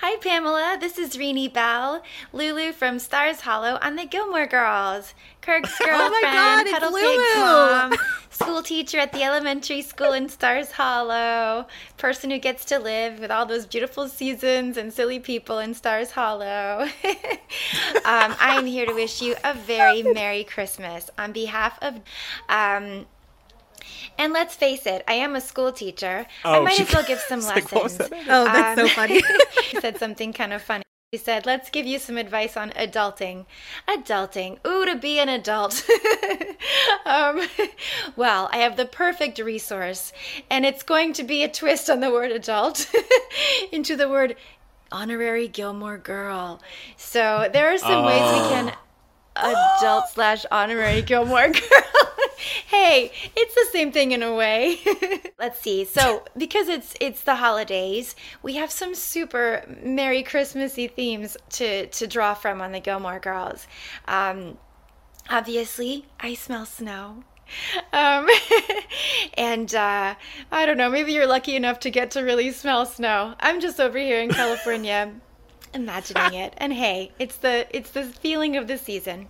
[0.05, 0.79] Hi, Pamela.
[0.81, 5.15] This is Rini Bell, Lulu from Stars Hollow on the Gilmore Girls.
[5.41, 7.23] Kirk's girlfriend, Oh my God, it's Lulu.
[7.23, 7.95] Pig's mom,
[8.29, 13.31] school teacher at the elementary school in Stars Hollow, person who gets to live with
[13.31, 16.89] all those beautiful seasons and silly people in Stars Hollow.
[18.05, 22.01] um, I'm here to wish you a very Merry Christmas on behalf of.
[22.49, 23.07] Um,
[24.19, 26.27] and let's face it, I am a school teacher.
[26.45, 27.65] Oh, I Oh, might she- as well give some lessons.
[27.65, 28.13] like, what was that?
[28.29, 29.23] Oh, that's so Um, funny.
[29.69, 30.83] she said something kind of funny.
[31.15, 33.45] She said, "Let's give you some advice on adulting."
[33.87, 34.57] Adulting.
[34.67, 35.87] Ooh, to be an adult.
[37.05, 37.47] um,
[38.17, 40.13] well, I have the perfect resource,
[40.51, 42.91] and it's going to be a twist on the word adult
[43.73, 44.37] into the word
[44.91, 46.63] honorary Gilmore girl.
[46.97, 48.73] So there are some ways we can
[49.37, 52.12] adult slash honorary Gilmore girl.
[52.67, 54.79] Hey, it's the same thing in a way.
[55.39, 55.85] Let's see.
[55.85, 62.07] So, because it's it's the holidays, we have some super Merry Christmassy themes to to
[62.07, 63.67] draw from on the Gilmore Girls.
[64.07, 64.59] Um,
[65.29, 67.25] obviously, I smell snow.
[67.93, 68.29] Um,
[69.35, 70.15] and uh,
[70.51, 73.35] I don't know, maybe you're lucky enough to get to really smell snow.
[73.41, 75.13] I'm just over here in California
[75.75, 76.55] imagining it.
[76.57, 79.29] And hey, it's the it's the feeling of the season.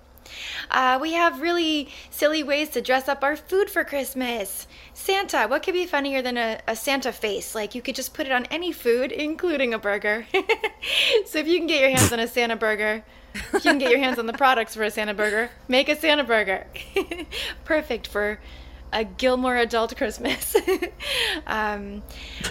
[0.70, 4.66] Uh, we have really silly ways to dress up our food for Christmas.
[4.94, 7.54] Santa, what could be funnier than a, a Santa face?
[7.54, 10.26] Like you could just put it on any food, including a burger.
[11.26, 13.04] so if you can get your hands on a Santa burger,
[13.54, 16.24] you can get your hands on the products for a Santa burger, make a Santa
[16.24, 16.66] burger.
[17.64, 18.38] Perfect for
[18.92, 20.54] a Gilmore adult Christmas.
[21.46, 22.02] um,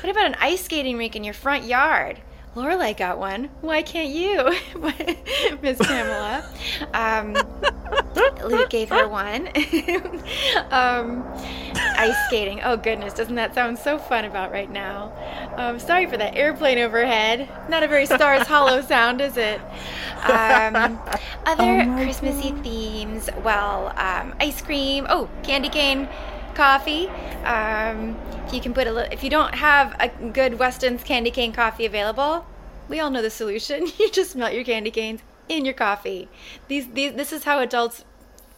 [0.02, 2.20] what about an ice skating rink in your front yard?
[2.56, 3.50] Lorelai got one.
[3.62, 4.54] Why can't you,
[5.62, 6.44] Miss Pamela?
[6.94, 7.38] Um,
[8.44, 9.48] Luke gave her one.
[10.72, 11.24] um,
[11.98, 12.62] ice skating.
[12.62, 15.14] Oh goodness, doesn't that sound so fun about right now?
[15.56, 17.48] Um, sorry for that airplane overhead.
[17.70, 19.62] Not a very Stars Hollow sound, is it?
[20.24, 21.00] Um,
[21.46, 23.30] other Christmassy themes.
[23.46, 25.08] Well, um, ice cream.
[25.10, 26.10] Oh, candy cane
[26.56, 27.08] coffee.
[27.46, 31.32] Um, if you can put a little, if you don't have a good Weston's candy
[31.32, 32.46] cane coffee available,
[32.90, 33.88] we all know the solution.
[34.00, 36.30] You just melt your candy canes in your coffee.
[36.68, 38.06] These, these, this is how adults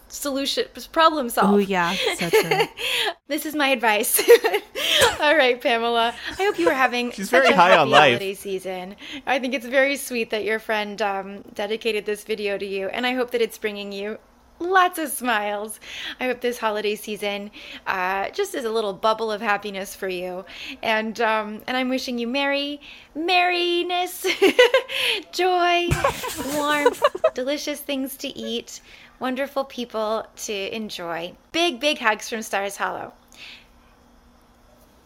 [0.07, 1.53] solution problem solve.
[1.55, 2.67] Oh yeah, so true.
[3.27, 4.21] This is my advice.
[5.19, 6.13] All right, Pamela.
[6.37, 7.99] I hope you are having She's such very a high happy on life.
[8.11, 8.95] holiday season.
[9.25, 13.07] I think it's very sweet that your friend um, dedicated this video to you, and
[13.07, 14.19] I hope that it's bringing you
[14.63, 15.79] lots of smiles.
[16.19, 17.51] I hope this holiday season
[17.85, 20.45] uh, just is a little bubble of happiness for you,
[20.81, 22.81] and um, and I'm wishing you merry,
[23.15, 24.25] merriness,
[25.31, 25.89] joy,
[26.55, 28.81] warmth, delicious things to eat,
[29.19, 31.33] wonderful people to enjoy.
[31.51, 33.13] Big big hugs from Stars Hollow.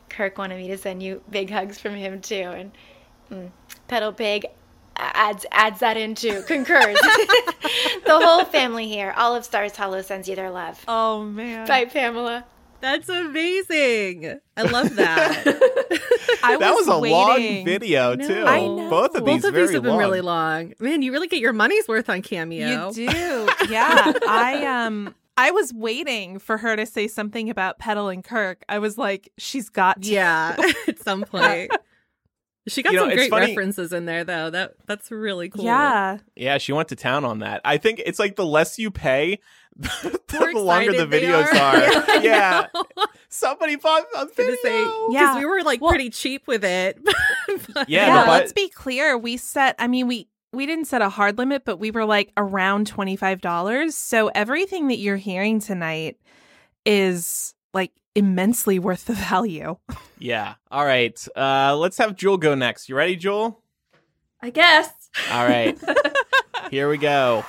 [0.09, 2.71] Kirk wanted me to send you big hugs from him too, and
[3.31, 3.51] mm,
[3.87, 4.45] Petal Pig
[4.97, 6.41] adds adds that into.
[6.43, 6.99] Concurs.
[8.05, 10.83] the whole family here, all of Stars Hollow sends you their love.
[10.87, 11.67] Oh man.
[11.67, 12.45] Bye, Pamela.
[12.79, 14.39] That's amazing.
[14.55, 15.43] I love that.
[16.43, 18.27] I that was a long video know.
[18.27, 18.45] too.
[18.45, 18.89] I know.
[18.89, 19.99] Both of these Both of very these have been long.
[19.99, 20.73] really long.
[20.79, 22.91] Man, you really get your money's worth on Cameo.
[22.91, 23.49] You do.
[23.69, 24.13] Yeah.
[24.27, 28.63] I um I was waiting for her to say something about Petal and Kirk.
[28.67, 30.09] I was like, she's got to.
[30.09, 30.55] Yeah,
[30.87, 31.71] at some point.
[32.67, 34.49] She got You know, some it's great funny- references in there, though.
[34.49, 35.63] That that's really cool.
[35.63, 36.17] Yeah.
[36.35, 37.61] Yeah, she went to town on that.
[37.63, 39.39] I think it's like the less you pay,
[39.77, 41.75] the, More longer the videos are.
[41.75, 42.21] are.
[42.23, 42.83] Yeah, Yeah.
[43.29, 44.55] Somebody bought a gonna video.
[44.63, 45.19] say Yeah.
[45.21, 46.97] because we were like Well- pretty cheap with it.
[47.73, 49.17] But- Yeah, Yeah, the bu- let's be clear.
[49.17, 52.31] We set I mean we we didn't set a hard limit, but we were like
[52.37, 53.91] around $25.
[53.93, 56.17] So everything that you're hearing tonight
[56.85, 59.77] is like immensely worth the value.
[60.19, 60.55] Yeah.
[60.71, 61.15] All right.
[61.35, 62.89] Uh, let's have Jule go next.
[62.89, 63.61] You ready, Jule?
[64.41, 64.89] I guess.
[65.31, 65.77] All right.
[66.71, 67.45] Here we go.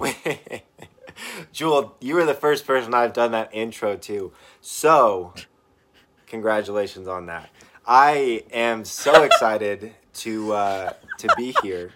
[1.52, 4.32] Jule, you were the first person I've done that intro to.
[4.60, 5.34] So,
[6.26, 7.48] congratulations on that.
[7.86, 11.92] I am so excited to uh, to be here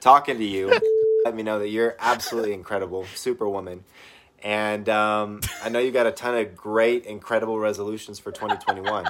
[0.00, 0.76] talking to you.
[1.24, 3.84] Let me know that you're absolutely incredible, superwoman.
[4.44, 9.08] And um, I know you got a ton of great, incredible resolutions for 2021.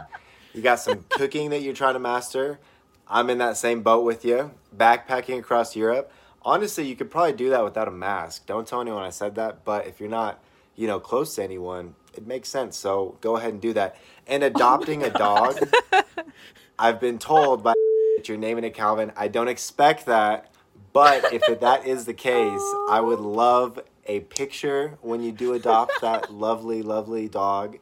[0.54, 2.60] you got some cooking that you're trying to master.
[3.08, 4.52] I'm in that same boat with you.
[4.74, 6.12] Backpacking across Europe.
[6.42, 8.46] Honestly, you could probably do that without a mask.
[8.46, 9.64] Don't tell anyone I said that.
[9.64, 10.42] But if you're not,
[10.76, 12.76] you know, close to anyone, it makes sense.
[12.76, 13.96] So go ahead and do that.
[14.28, 15.58] And adopting a dog.
[16.78, 17.72] I've been told by
[18.16, 19.10] that you're naming it Calvin.
[19.16, 20.52] I don't expect that,
[20.92, 26.00] but if that is the case, I would love a picture when you do adopt
[26.00, 27.78] that lovely, lovely dog.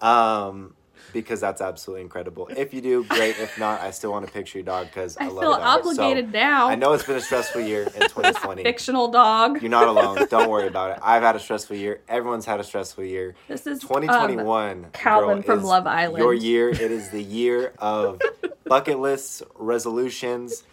[0.00, 0.74] Um,
[1.12, 2.48] because that's absolutely incredible.
[2.56, 3.38] If you do, great.
[3.38, 5.84] If not, I still want to picture your dog because I, I love feel dog.
[5.84, 6.68] So, obligated now.
[6.68, 8.62] I know it's been a stressful year in 2020.
[8.62, 9.60] Fictional dog.
[9.60, 10.26] You're not alone.
[10.30, 10.98] Don't worry about it.
[11.02, 12.00] I've had a stressful year.
[12.08, 13.34] Everyone's had a stressful year.
[13.48, 14.84] This is 2021.
[14.84, 16.18] um, Calvin girl, from Love Island.
[16.18, 16.68] Your year.
[16.68, 18.20] It is the year of
[18.64, 20.64] bucket lists, resolutions,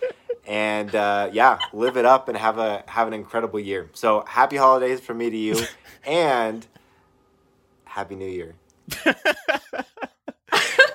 [0.47, 3.89] and uh, yeah, live it up and have a have an incredible year.
[3.93, 5.61] So happy holidays from me to you,
[6.05, 6.65] and
[7.85, 8.55] happy New Year.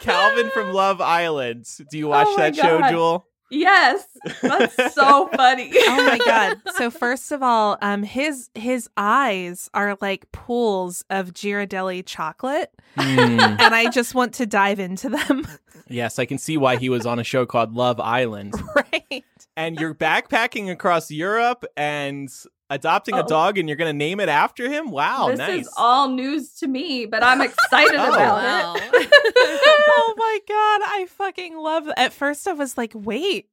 [0.00, 1.66] Calvin from Love Island.
[1.90, 3.24] Do you watch Oh my that show, Jule?
[3.50, 4.06] Yes,
[4.40, 5.70] that's so funny.
[5.74, 6.56] oh my god.
[6.76, 13.40] So first of all, um his his eyes are like pools of Ghirardelli chocolate Hmm.
[13.40, 15.46] and I just want to dive into them.
[15.88, 18.54] yes, I can see why he was on a show called Love Island.
[18.74, 19.24] right.
[19.56, 22.30] And you're backpacking across Europe and
[22.70, 23.26] adopting a Oh.
[23.26, 24.90] dog, and you're going to name it after him.
[24.90, 25.66] Wow, this nice.
[25.66, 28.74] is all news to me, but I'm excited Oh, about wow.
[28.76, 29.08] it.
[29.36, 33.50] oh my god, I fucking love At first I was like, "Wait,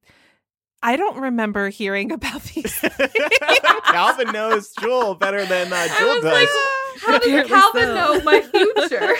[0.82, 2.80] I don't remember hearing about these."
[3.86, 6.34] Calvin knows Jule better than uh, I Jule was does.
[6.34, 6.50] like,
[7.02, 7.94] how does Apparently Calvin so.
[7.96, 9.16] know my future?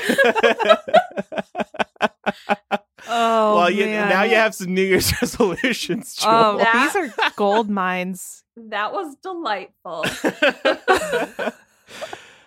[3.12, 4.10] Oh well, you, man.
[4.10, 6.30] now you have some New Year's resolutions, Jule.
[6.32, 8.44] Oh, That- these are gold mines.
[8.56, 10.06] that was delightful.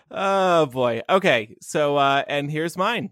[0.11, 1.03] oh boy.
[1.09, 3.11] Okay, so uh and here's mine.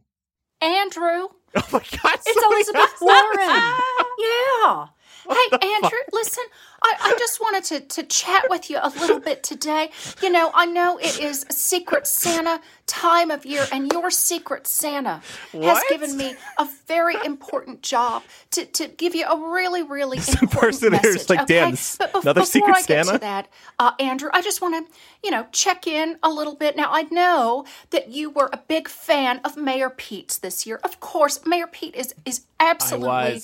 [0.62, 2.18] Andrew, Oh my god.
[2.26, 3.80] it's Elizabeth Warren.
[4.18, 4.86] Yeah.
[5.28, 6.44] Hey, Andrew, listen,
[6.82, 9.90] I, I just wanted to, to chat with you a little bit today.
[10.22, 15.20] You know, I know it is Secret Santa time of year, and your Secret Santa
[15.52, 20.42] has given me a very important job to, to give you a really, really important
[20.54, 21.30] impersonator's message.
[21.30, 21.54] like, okay?
[21.54, 24.60] "Dan, but bef- another before Secret I get Santa?" to that, uh, Andrew, I just
[24.62, 26.76] want to, you know, check in a little bit.
[26.76, 30.80] Now, I know that you were a big fan of Mayor Pete's this year.
[30.82, 33.42] Of course, Mayor Pete is is absolutely.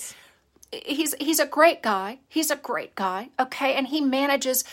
[0.71, 2.19] He's he's a great guy.
[2.27, 3.29] He's a great guy.
[3.39, 4.63] Okay, and he manages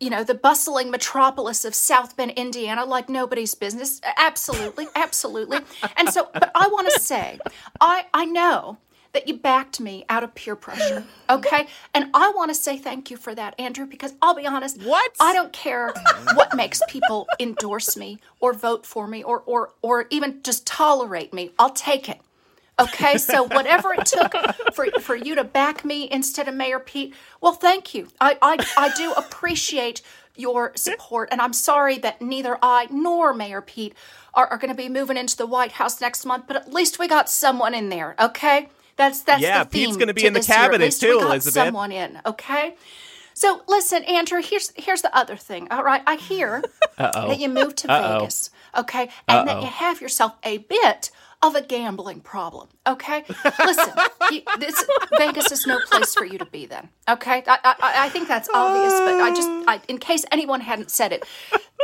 [0.00, 4.00] you know, the bustling metropolis of South Bend, Indiana, like nobody's business.
[4.16, 5.58] Absolutely, absolutely.
[5.96, 7.38] And so, but I want to say,
[7.80, 8.78] I I know
[9.12, 11.66] that you backed me out of peer pressure, okay?
[11.92, 15.12] And I want to say thank you for that, Andrew, because I'll be honest, What?
[15.20, 15.92] I don't care
[16.34, 21.34] what makes people endorse me or vote for me or or or even just tolerate
[21.34, 21.50] me.
[21.58, 22.20] I'll take it.
[22.80, 24.32] Okay, so whatever it took
[24.72, 28.08] for for you to back me instead of Mayor Pete, well, thank you.
[28.20, 30.02] I I, I do appreciate
[30.36, 33.94] your support, and I'm sorry that neither I nor Mayor Pete
[34.32, 36.44] are, are going to be moving into the White House next month.
[36.46, 38.14] But at least we got someone in there.
[38.18, 39.86] Okay, that's that's Yeah, the theme.
[39.86, 41.52] Pete's gonna be in the cabinet least we too, got Elizabeth.
[41.54, 42.20] Someone in.
[42.24, 42.74] Okay.
[43.34, 44.42] So listen, Andrew.
[44.42, 45.68] Here's here's the other thing.
[45.70, 46.62] All right, I hear
[46.98, 47.28] Uh-oh.
[47.28, 48.18] that you moved to Uh-oh.
[48.20, 49.62] Vegas, okay, and that Uh-oh.
[49.62, 51.10] you have yourself a bit
[51.42, 53.24] of a gambling problem, okay?
[53.64, 53.94] Listen,
[54.30, 54.84] you, this,
[55.16, 56.66] Vegas is no place for you to be.
[56.66, 57.42] Then, okay?
[57.46, 61.12] I, I, I think that's obvious, but I just, I, in case anyone hadn't said
[61.12, 61.24] it,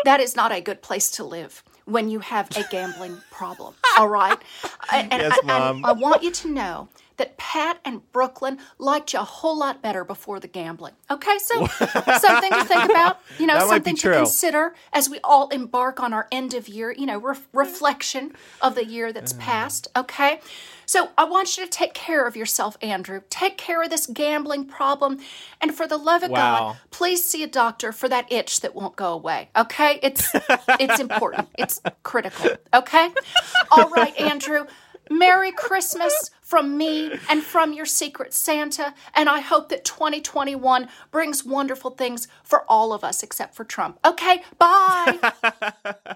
[0.04, 3.74] that is not a good place to live when you have a gambling problem.
[3.96, 4.38] All right,
[4.92, 5.84] and, and Yes, Mom.
[5.84, 9.82] I, I want you to know that Pat and Brooklyn liked you a whole lot
[9.82, 10.94] better before the gambling.
[11.10, 11.66] Okay, so
[12.18, 13.20] something to think about.
[13.38, 16.92] You know, something to consider as we all embark on our end of year.
[16.92, 19.38] You know, ref- reflection of the year that's Mm.
[19.40, 19.88] passed.
[19.96, 20.40] Okay.
[20.88, 23.22] So I want you to take care of yourself, Andrew.
[23.28, 25.18] Take care of this gambling problem,
[25.60, 26.58] and for the love of Wow.
[26.58, 29.48] God, please see a doctor for that itch that won't go away.
[29.56, 30.30] Okay, it's
[30.78, 31.48] it's important.
[31.58, 32.50] It's critical.
[32.72, 33.10] Okay.
[33.72, 34.66] All right, Andrew.
[35.08, 41.44] Merry Christmas from me and from your Secret Santa, and I hope that 2021 brings
[41.44, 43.98] wonderful things for all of us except for Trump.
[44.04, 45.32] Okay, bye.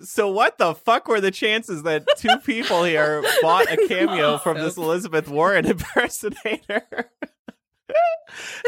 [0.00, 4.56] So what the fuck were the chances that two people here bought a cameo from
[4.56, 7.10] this Elizabeth Warren impersonator?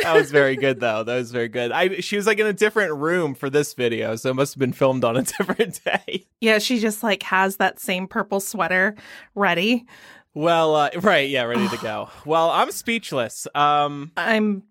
[0.02, 1.02] that was very good though.
[1.02, 1.72] That was very good.
[1.72, 4.58] I she was like in a different room for this video, so it must have
[4.58, 6.26] been filmed on a different day.
[6.40, 8.94] Yeah, she just like has that same purple sweater
[9.34, 9.86] ready.
[10.34, 12.08] Well, uh, right, yeah, ready to go.
[12.26, 13.46] Well, I'm speechless.
[13.54, 14.62] Um I'm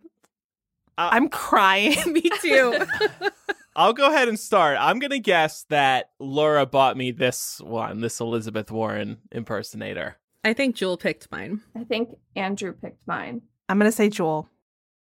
[0.98, 1.96] Uh, I'm crying.
[2.14, 2.86] Me too.
[3.76, 4.78] I'll go ahead and start.
[4.80, 10.18] I'm gonna guess that Laura bought me this one, this Elizabeth Warren impersonator.
[10.44, 11.62] I think Jule picked mine.
[11.76, 13.42] I think Andrew picked mine.
[13.70, 14.48] I'm gonna say Jule.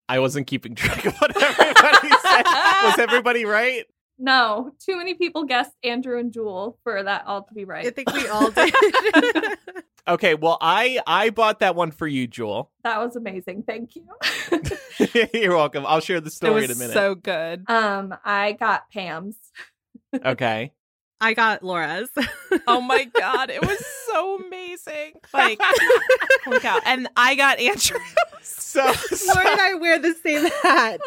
[0.08, 2.42] I wasn't keeping track of what everybody said.
[2.84, 3.84] Was everybody right?
[4.18, 7.86] No, too many people guessed Andrew and Jule for that all to be right.
[7.86, 8.72] I think we all did.
[10.06, 12.70] Okay, well, I I bought that one for you, Jule.
[12.82, 13.62] That was amazing.
[13.66, 14.04] Thank you.
[15.32, 15.86] You're welcome.
[15.86, 16.92] I'll share the It story was in a minute.
[16.92, 17.64] so good.
[17.70, 19.38] um, I got Pam's.
[20.14, 20.72] okay.
[21.20, 22.10] I got Laura's.
[22.66, 25.14] Oh my god, it was so amazing.
[25.32, 25.58] Like,
[26.44, 26.80] holy cow.
[26.84, 27.98] And I got Andrew.
[28.42, 28.82] So,
[29.28, 31.00] Laura and I wear the same hat.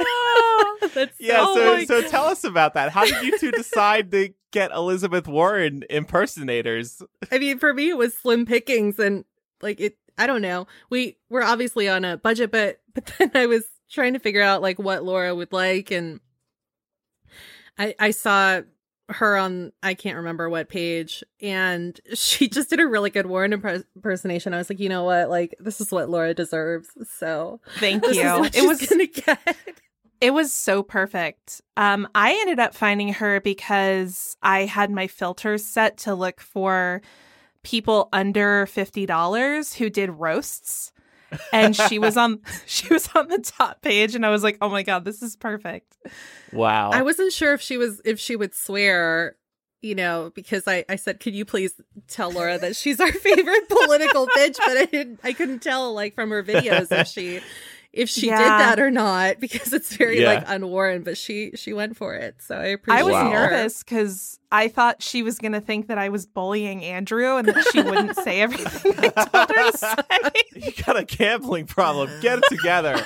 [0.93, 2.91] That's yeah, Oh so my so tell us about that.
[2.91, 7.01] How did you two decide to get Elizabeth Warren impersonators?
[7.31, 9.25] I mean, for me, it was slim pickings, and
[9.61, 9.97] like it.
[10.17, 10.65] I don't know.
[10.89, 14.61] We were obviously on a budget, but but then I was trying to figure out
[14.61, 16.21] like what Laura would like, and
[17.77, 18.61] I I saw
[19.09, 23.53] her on I can't remember what page, and she just did a really good Warren
[23.53, 24.53] impersonation.
[24.53, 26.89] I was like, you know what, like this is what Laura deserves.
[27.17, 28.45] So Thank you.
[28.53, 29.57] It was gonna get.
[30.19, 31.61] It was so perfect.
[31.77, 37.01] Um, I ended up finding her because I had my filters set to look for
[37.63, 40.91] people under fifty dollars who did roasts,
[41.51, 44.69] and she was on she was on the top page, and I was like, oh
[44.69, 45.97] my god, this is perfect.
[46.53, 46.91] Wow.
[46.91, 49.35] I wasn't sure if she was if she would swear,
[49.81, 51.73] you know, because I I said, "Could you please
[52.07, 56.15] tell Laura that she's our favorite political bitch?" But I didn't I couldn't tell like
[56.15, 57.41] from her videos if she
[57.93, 60.27] if she did that or not because it's very Yeah.
[60.33, 62.41] like unworn, but she she went for it.
[62.41, 62.97] So I appreciate.
[62.97, 63.31] I appreciate was Wow.
[63.31, 63.49] her.
[63.49, 67.47] nervous because I thought she was going to think that I was bullying Andrew and
[67.47, 69.95] that she wouldn't say everything I told her to say.
[70.55, 72.09] you got a gambling problem.
[72.21, 73.03] Get it together.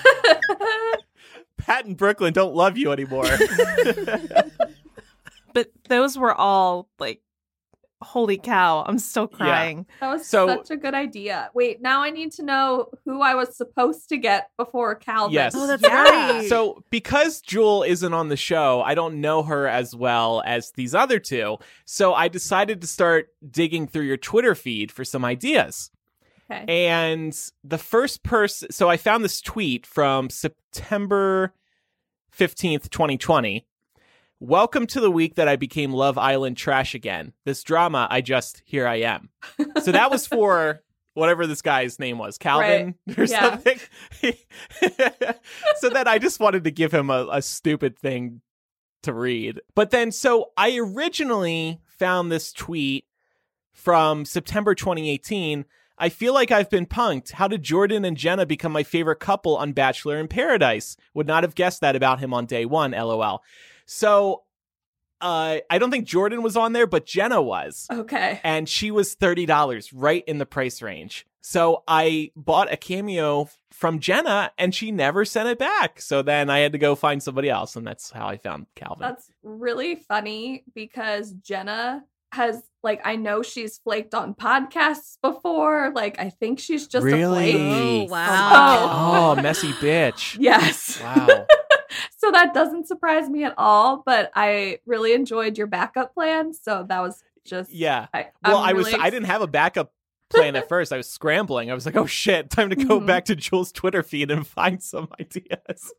[1.57, 3.25] Pat and Brooklyn don't love you anymore.
[5.53, 7.21] But those were all like,
[8.01, 9.85] holy cow, I'm still crying.
[9.99, 11.49] That was So- such a good idea.
[11.53, 15.33] Wait, now I need to know who I was supposed to get before Calvin.
[15.33, 15.53] Yes.
[15.55, 16.03] Oh, that's Yeah.
[16.03, 16.49] right.
[16.49, 20.93] So, because Jule isn't on the show, I don't know her as well as these
[20.95, 21.57] other two.
[21.85, 25.91] So, I decided to start digging through your Twitter feed for some ideas.
[26.51, 26.65] Okay.
[26.89, 31.53] And the first person, so I found this tweet from September
[32.37, 33.65] 15th, 2020.
[34.43, 37.33] Welcome to the week that I became Love Island trash again.
[37.45, 39.29] This drama, I just, here I am.
[39.83, 40.81] So that was for
[41.13, 43.51] whatever this guy's name was, Calvin or Yeah.
[43.51, 43.77] something.
[45.77, 48.41] so then I just wanted to give him a, a stupid thing
[49.03, 49.61] to read.
[49.75, 53.05] But then, so I originally found this tweet
[53.73, 55.65] from September 2018.
[55.99, 57.33] I feel like I've been punked.
[57.33, 60.97] How did Jordan and Jenna become my favorite couple on Bachelor in Paradise?
[61.13, 63.43] Would not have guessed that about him on day one, lol.
[63.93, 64.43] So
[65.19, 68.39] uh, I don't think Jordan was on there, but Jenna was Okay.
[68.41, 71.25] and she was $30 right in the price range.
[71.41, 75.99] So I bought a cameo from Jenna and she never sent it back.
[75.99, 79.01] So then I had to go find somebody else and that's how I found Calvin.
[79.01, 85.91] That's really funny because Jenna has like I know she's flaked on podcasts before.
[85.93, 87.49] Like I think she's just Really?
[87.49, 87.55] a flake.
[87.59, 89.33] Oh, my wow.
[89.37, 90.37] oh, messy bitch.
[90.39, 91.01] Yes.
[91.01, 91.45] Wow.
[92.21, 96.53] So that doesn't surprise me at all, but I really enjoyed your backup plan.
[96.53, 98.05] So that was just Yeah.
[98.13, 99.91] I, Well, I'm I was really I didn't have a backup
[100.29, 100.93] plan at first.
[100.93, 101.71] I was scrambling.
[101.71, 103.07] I was like, "Oh shit, time to go Mhm.
[103.07, 105.93] back to Jule's Twitter feed and find some ideas."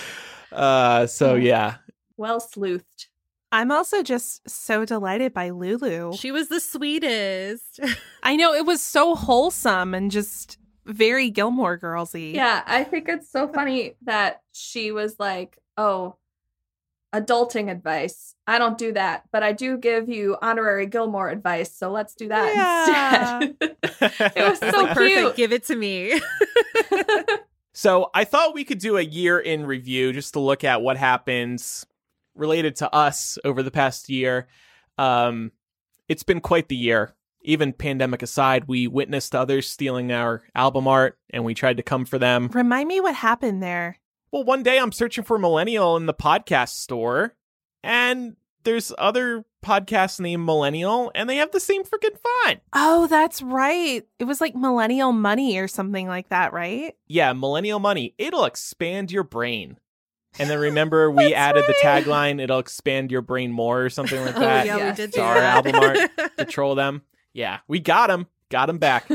[0.52, 1.76] uh so yeah.
[2.16, 3.08] well sleuthed.
[3.52, 6.14] I'm also just so delighted by Lulu.
[6.16, 7.80] She was the sweetest.
[8.22, 12.34] I know it was so wholesome and just very Gilmore girlsy.
[12.34, 16.16] Yeah, I think it's so funny that she was like, "Oh,
[17.14, 18.34] adulting advice.
[18.46, 21.72] I don't do that, but I do give you honorary Gilmore advice.
[21.74, 23.56] So let's do that instead."
[24.36, 24.98] it was so Perfect.
[24.98, 25.36] cute.
[25.36, 26.20] Give it to me.
[27.76, 30.96] So I thought we could do a year in review just to look at what
[30.96, 31.84] happens
[32.34, 34.48] related to us over the past year.
[34.96, 35.52] Um,
[36.08, 37.14] it's been quite the year.
[37.42, 42.06] Even pandemic aside, we witnessed others stealing our album art and we tried to come
[42.06, 42.48] for them.
[42.54, 43.98] Remind me what happened there.
[44.30, 47.34] Well, one day I'm searching for Millennial in the podcast store
[47.82, 52.60] and there's other podcasts named Millennial and they have the same freaking font.
[52.72, 54.04] Oh, that's right.
[54.18, 56.94] It was like millennial money or something like that, right?
[57.06, 58.14] Yeah, Millennial Money.
[58.18, 59.78] It'll expand your brain.
[60.38, 64.36] And then remember, we added the tagline, it'll expand your brain more or something like
[64.36, 64.98] oh that yeah, Yes.
[64.98, 65.98] we did our album art
[66.38, 67.02] to troll them.
[67.32, 68.26] Yeah, we got them.
[68.48, 69.10] Got them back.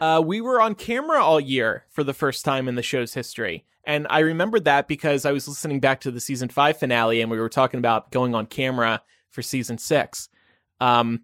[0.00, 3.64] Uh, we were on camera all year for the first time in the show's history.
[3.84, 7.30] And I remembered that because I was listening back to the season five finale and
[7.30, 10.28] we were talking about going on camera for season six.
[10.80, 11.22] Um,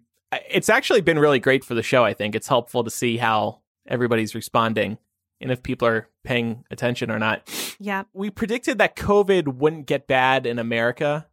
[0.49, 2.35] it's actually been really great for the show, I think.
[2.35, 4.97] It's helpful to see how everybody's responding
[5.39, 7.49] and if people are paying attention or not.
[7.79, 8.03] Yeah.
[8.13, 11.27] We predicted that COVID wouldn't get bad in America.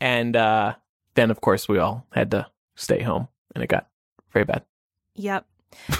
[0.00, 0.74] And uh,
[1.14, 2.46] then, of course, we all had to
[2.76, 3.88] stay home and it got
[4.32, 4.64] very bad.
[5.16, 5.46] Yep.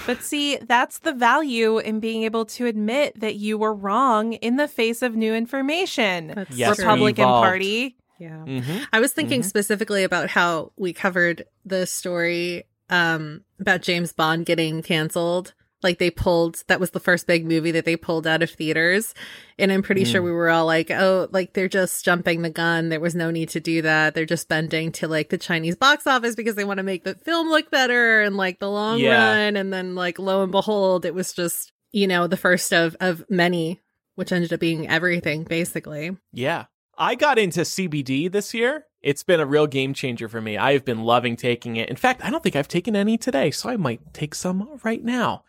[0.06, 4.56] But see, that's the value in being able to admit that you were wrong in
[4.56, 6.32] the face of new information.
[6.34, 6.78] That's Yes.
[6.78, 7.24] Republican.
[7.24, 7.96] Party.
[8.18, 8.44] Yeah.
[8.46, 8.84] Mm-hmm.
[8.92, 9.46] I was thinking Mhm.
[9.46, 15.54] specifically about how we covered the story um, about James Bond getting canceled.
[15.82, 19.14] Like they pulled, that was the first big movie that they pulled out of theaters.
[19.58, 20.24] And I'm pretty sure Mm.
[20.24, 22.88] we were all like, oh, like they're just jumping the gun.
[22.90, 24.14] There was no need to do that.
[24.14, 27.14] They're just bending to like the Chinese box office because they want to make the
[27.14, 29.34] film look better and like the long Yeah.
[29.44, 29.56] run.
[29.56, 33.24] And then like lo and behold, it was just, you know, the first of, of
[33.30, 33.80] many,
[34.16, 36.16] which ended up being everything basically.
[36.32, 36.66] Yeah.
[36.98, 38.84] I got into CBD this year.
[39.00, 40.58] It's been a real game changer for me.
[40.58, 41.88] I've been loving taking it.
[41.88, 45.02] In fact, I don't think I've taken any today, so I might take some right
[45.02, 45.44] now.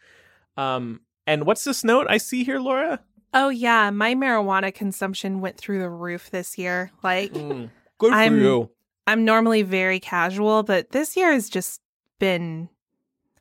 [0.57, 2.99] Um, and what's this note I see here, Laura?
[3.33, 3.89] Oh, yeah.
[3.91, 6.91] My marijuana consumption went through the roof this year.
[7.03, 8.69] Like, Mm, good for I'm- you.
[9.07, 11.81] I'm normally very casual, but this year has just
[12.19, 12.69] been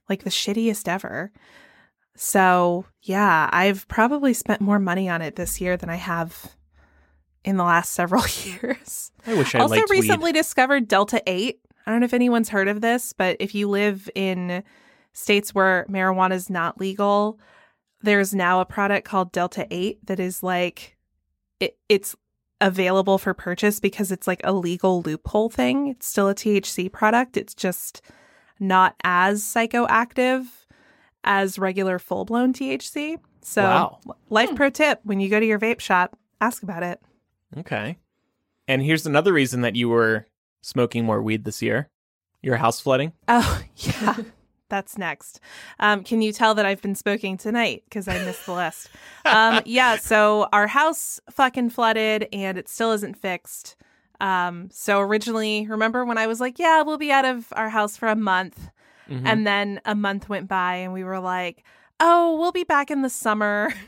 [0.08, 1.30] like the shittiest ever.
[2.16, 6.54] So, yeah, I've probably spent more money on it this year than I have
[7.44, 9.12] in the last several years.
[9.26, 10.38] I wish I also recently weed.
[10.38, 11.60] discovered Delta 8.
[11.86, 14.62] I don't know if anyone's heard of this, but if you live in
[15.12, 17.38] states where marijuana is not legal,
[18.02, 20.96] there's now a product called Delta 8 that is like
[21.58, 22.16] it, it's
[22.60, 25.88] available for purchase because it's like a legal loophole thing.
[25.88, 27.36] It's still a THC product.
[27.36, 28.02] It's just
[28.58, 30.46] not as psychoactive
[31.24, 33.18] as regular full-blown THC.
[33.42, 34.00] So, Wow.
[34.28, 34.56] life hmm.
[34.56, 37.00] pro tip, when you go to your vape shop, ask about it.
[37.56, 37.96] Okay.
[38.68, 40.26] And here's another reason that you were
[40.62, 41.88] smoking more weed this year.
[42.42, 43.12] Your house flooding.
[43.28, 44.16] Oh, yeah.
[44.70, 45.40] That's next.
[45.78, 48.88] Um, can you tell that I've been smoking tonight because I missed the list?
[49.26, 53.76] Um, yeah, so our house fucking flooded and it still isn't fixed.
[54.20, 57.96] Um, so originally, remember when I was like, yeah, we'll be out of our house
[57.96, 58.70] for a month.
[59.08, 59.22] Mhm.
[59.24, 61.64] And then a month went by and we were like,
[61.98, 63.72] oh, we'll be back in the summer.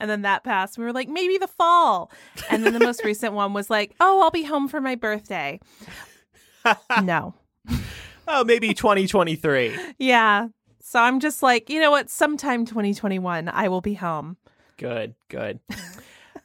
[0.00, 0.76] And then that passed.
[0.76, 2.10] We were like, maybe the fall.
[2.50, 5.60] And then the most recent one was like, oh, I'll be home for my birthday.
[7.02, 7.32] no.
[8.28, 9.76] Oh, maybe 2023.
[9.98, 10.48] Yeah.
[10.80, 12.10] So I'm just like, you know what?
[12.10, 14.36] Sometime 2021, I will be home.
[14.76, 15.60] Good, good.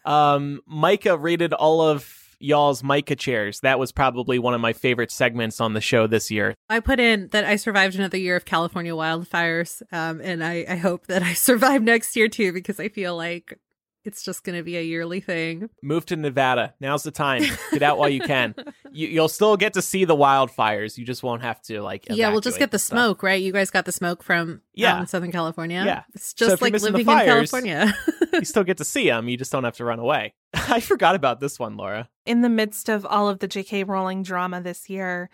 [0.06, 3.60] um, Micah rated all of y'all's Micah chairs.
[3.62, 6.56] That was probably one of my favorite segments on the show this year.
[6.70, 10.76] I put in that I survived another year of California wildfires, um, and I, I
[10.78, 13.60] hope that I survive next year too because I feel like
[14.06, 15.70] it's just going to be a yearly thing.
[15.84, 16.74] Move to Nevada.
[16.80, 17.44] Now's the time.
[17.72, 18.56] Get out while you can.
[18.92, 20.98] You, you'll still get to see the wildfires.
[20.98, 22.08] You just won't have to like.
[22.10, 22.98] yeah, we'll just get the stuff.
[22.98, 23.40] smoke, right?
[23.40, 24.96] You guys got the smoke from Yeah.
[24.96, 25.84] out in Southern California.
[25.86, 26.04] Yeah.
[26.16, 27.94] it's just you're like missing the living in California.
[28.34, 29.30] You still get to see them.
[29.30, 30.34] You just don't have to run away.
[30.56, 32.10] I forgot about this one, Laura.
[32.26, 33.84] In the midst of all of the J.K.
[33.84, 35.30] Rowling drama this year,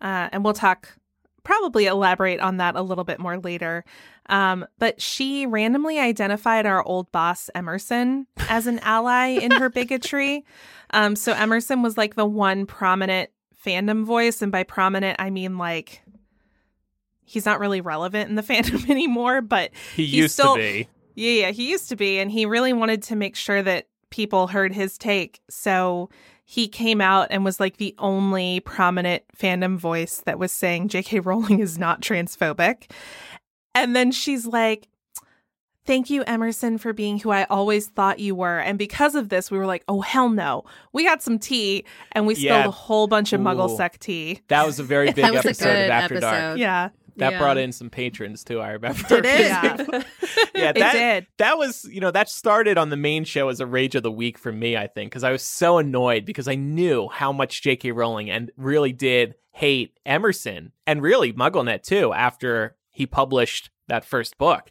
[0.00, 0.96] uh, and we'll talk,
[1.42, 3.84] probably elaborate on that a little bit more later.
[4.28, 10.44] Um, but she randomly identified our old boss, Emerson, as an ally in her bigotry.
[10.92, 13.30] Um, so Emerson was like the one prominent
[13.64, 14.42] fandom voice.
[14.42, 16.02] And by prominent, I mean like
[17.24, 20.88] he's not really relevant in the fandom anymore, but He used still- to be.
[21.14, 24.48] yeah, yeah, he used to be, and he really wanted to make sure that people
[24.48, 25.40] heard his take.
[25.48, 26.10] So
[26.50, 31.20] he came out and was like the only prominent fandom voice that was saying J.K.
[31.20, 32.90] Rowling is not transphobic.
[33.72, 34.88] And then she's like,
[35.86, 38.58] Thank you, Emerson, for being who I always thought you were.
[38.58, 40.64] And because of this, we were like, oh, hell no.
[40.92, 42.52] We got some tea and we Yeah.
[42.62, 43.76] spilled a whole bunch of muggle Ooh.
[43.76, 44.40] sec tea.
[44.48, 46.30] That was a very big that a episode good of After episode.
[46.30, 46.58] Dark.
[46.58, 46.88] Yeah,
[47.20, 47.38] That Yeah.
[47.38, 48.60] brought in some patrons too.
[48.60, 49.02] I remember.
[49.08, 49.40] Did it?
[49.40, 49.76] Yeah.
[50.54, 51.26] yeah, it that did.
[51.38, 54.10] that was you know that started on the main show as a rage of the
[54.12, 54.76] week for me.
[54.76, 57.92] I think because I was so annoyed because I knew how much J.K.
[57.92, 64.36] Rowling and really did hate Emerson and really MuggleNet too after he published that first
[64.38, 64.70] book.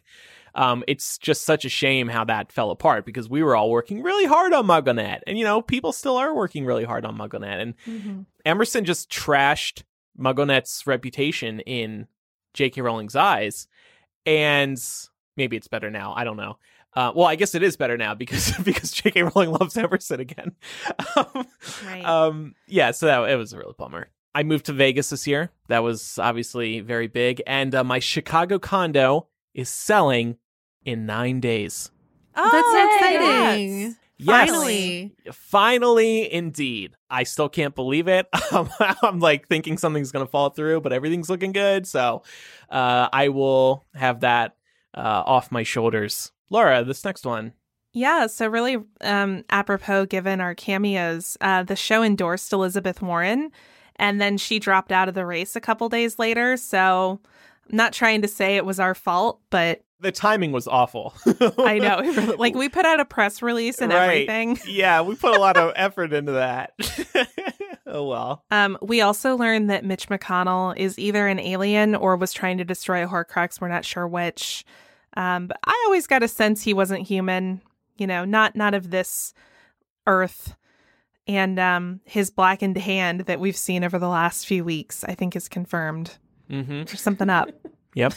[0.54, 4.02] Um, it's just such a shame how that fell apart because we were all working
[4.02, 7.60] really hard on MuggleNet, and you know people still are working really hard on MuggleNet,
[7.62, 8.26] and Mhm.
[8.44, 9.82] Emerson just trashed
[10.18, 12.06] MuggleNet's reputation in
[12.54, 12.80] J.K.
[12.80, 13.66] Rowling's eyes,
[14.26, 14.80] and
[15.36, 16.12] maybe it's better now.
[16.16, 16.58] I don't know.
[16.94, 19.22] Uh, well, I guess it is better now because because J.K.
[19.22, 20.52] Rowling loves Emerson again.
[21.16, 21.46] um,
[21.86, 22.04] Right.
[22.04, 24.08] um, yeah, so that it was a real bummer.
[24.34, 25.50] I moved to Vegas this year.
[25.68, 30.36] That was obviously very big, and uh, my Chicago condo is selling
[30.84, 31.90] in nine days.
[32.36, 33.80] Oh, That's so exciting.
[33.80, 33.94] Yes.
[34.24, 35.14] Finally.
[35.32, 36.94] Finally, indeed.
[37.08, 38.26] I still can't believe it.
[39.02, 41.86] I'm like thinking something's going to fall through, but everything's looking good.
[41.86, 42.22] So
[42.68, 44.56] uh, I will have that
[44.94, 46.32] uh, off my shoulders.
[46.50, 47.52] Laura, this next one.
[47.92, 53.50] Yeah, so really um, apropos given our cameos, uh, the show endorsed Elizabeth Warren,
[53.96, 56.56] and then she dropped out of the race a couple days later.
[56.56, 57.20] So
[57.68, 61.14] I'm not trying to say it was our fault, but The timing was awful.
[61.58, 62.34] I know.
[62.38, 64.28] like we put out a press release and Right.
[64.28, 64.58] everything.
[64.66, 66.72] yeah, we put a lot of effort into that.
[67.86, 68.44] oh well.
[68.50, 72.64] Um, we also learned that Mitch McConnell is either an alien or was trying to
[72.64, 73.60] destroy a Horcrux.
[73.60, 74.64] We're not sure which.
[75.16, 77.60] Um, but I always got a sense he wasn't human.
[77.98, 79.34] You know, not not of this
[80.06, 80.54] Earth.
[81.26, 85.36] And um, his blackened hand that we've seen over the last few weeks, I think,
[85.36, 86.16] is confirmed.
[86.50, 86.84] Mm-hmm.
[86.84, 87.50] There's something up.
[87.94, 88.14] Yep.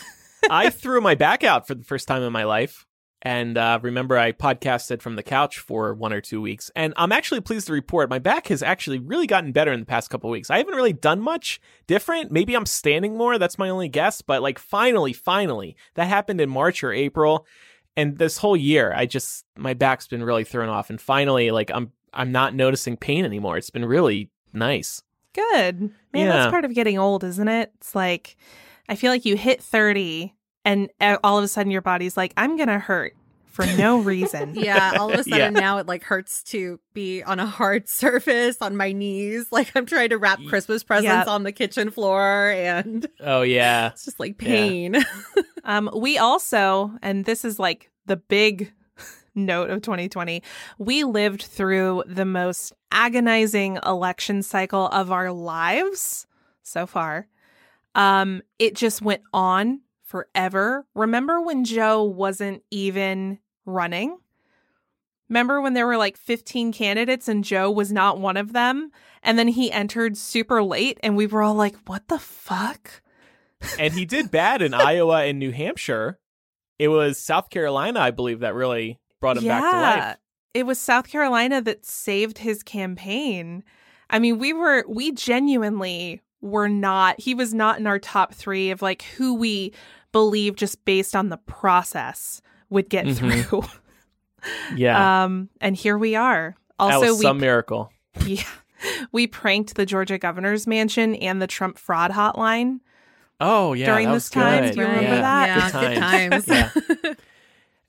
[0.49, 2.85] I threw my back out for the first time in my life.
[3.25, 6.69] And uh, remember, I podcasted from the couch for one or two weeks.
[6.75, 9.85] And I'm actually pleased to report my back has actually really gotten better in the
[9.85, 10.49] past couple weeks.
[10.49, 12.31] I haven't really done much different.
[12.33, 13.37] Maybe I'm standing more.
[13.37, 14.21] That's my only guess.
[14.21, 17.45] But like, finally, finally, that happened in March or April.
[17.95, 20.89] And this whole year, I just, my back's been really thrown off.
[20.89, 23.55] And finally, like, I'm, I'm not noticing pain anymore.
[23.55, 25.01] It's been really nice.
[25.33, 25.79] Good.
[25.79, 26.27] Man, Yeah.
[26.33, 27.71] that's part of getting old, isn't it?
[27.77, 28.35] It's like,
[28.89, 30.33] I feel like you hit 30
[30.65, 33.15] and uh, all of a sudden your body's like, I'm going to hurt
[33.45, 34.53] for no reason.
[34.55, 35.59] Yeah, all of a sudden Yeah.
[35.59, 39.47] now it like hurts to be on a hard surface on my knees.
[39.51, 41.27] Like I'm trying to wrap Christmas presents Yep.
[41.27, 43.87] on the kitchen floor and Oh, yeah.
[43.93, 44.47] it's just like Yeah.
[44.47, 44.95] pain.
[45.63, 48.73] Um, we also, and this is like the big
[49.35, 50.43] note of 2020,
[50.77, 56.27] we lived through the most agonizing election cycle of our lives
[56.63, 57.27] so far.
[57.95, 60.85] Um, it just went on forever.
[60.95, 64.17] Remember when Joe wasn't even running?
[65.29, 68.91] Remember when there were like 15 candidates and Joe was not one of them?
[69.23, 73.01] And then he entered super late and we were all like, what the fuck?
[73.79, 76.19] and he did bad in Iowa and New Hampshire.
[76.77, 80.17] It was South Carolina, I believe, that really brought him back to life.
[80.53, 83.63] It was South Carolina that saved his campaign.
[84.09, 88.69] I mean, we were we genuinely were not he was not in our top 3
[88.71, 89.73] of like who we
[90.11, 93.15] believe just based on the process would get Mhm.
[93.45, 93.63] through.
[94.75, 96.55] Yeah, Um and here we are.
[96.77, 97.91] that Also was we some miracle.
[98.25, 98.43] yeah,
[99.13, 102.81] we pranked the Georgia governor's mansion and the Trump fraud hotline.
[103.39, 104.73] Oh yeah, During that this time, good.
[104.73, 105.21] do you remember yeah.
[105.21, 105.47] that?
[105.47, 106.45] Yeah, Good good times.
[106.45, 107.17] times.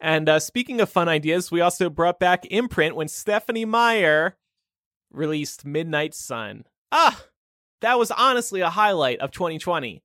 [0.01, 4.37] And uh, speaking of fun ideas, we also brought back Imprint when Stephenie Meyer
[5.11, 6.65] released Midnight Sun.
[6.93, 7.23] Ah,
[7.85, 10.03] that was honestly a highlight of 2020.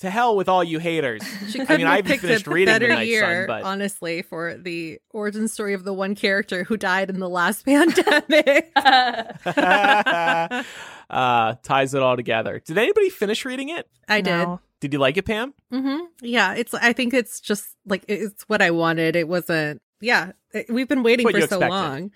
[0.00, 1.22] To hell with all you haters.
[1.48, 3.46] She I couldn't mean, I have haven't picked finished a reading better Midnight year, Sun,
[3.48, 7.64] but honestly, for the origin story of the one character who died in the last
[7.64, 8.70] pandemic.
[8.76, 10.62] uh,
[11.62, 12.60] ties it all together.
[12.64, 13.88] Did anybody finish reading it?
[14.08, 14.30] I did.
[14.30, 14.60] No.
[14.80, 15.54] Did you like it, Pam?
[15.72, 16.72] hmm Yeah, it's.
[16.74, 19.16] I think it's just like it's what I wanted.
[19.16, 19.82] It wasn't.
[20.00, 21.68] Yeah, it- we've been waiting What for so expected.
[21.70, 22.12] long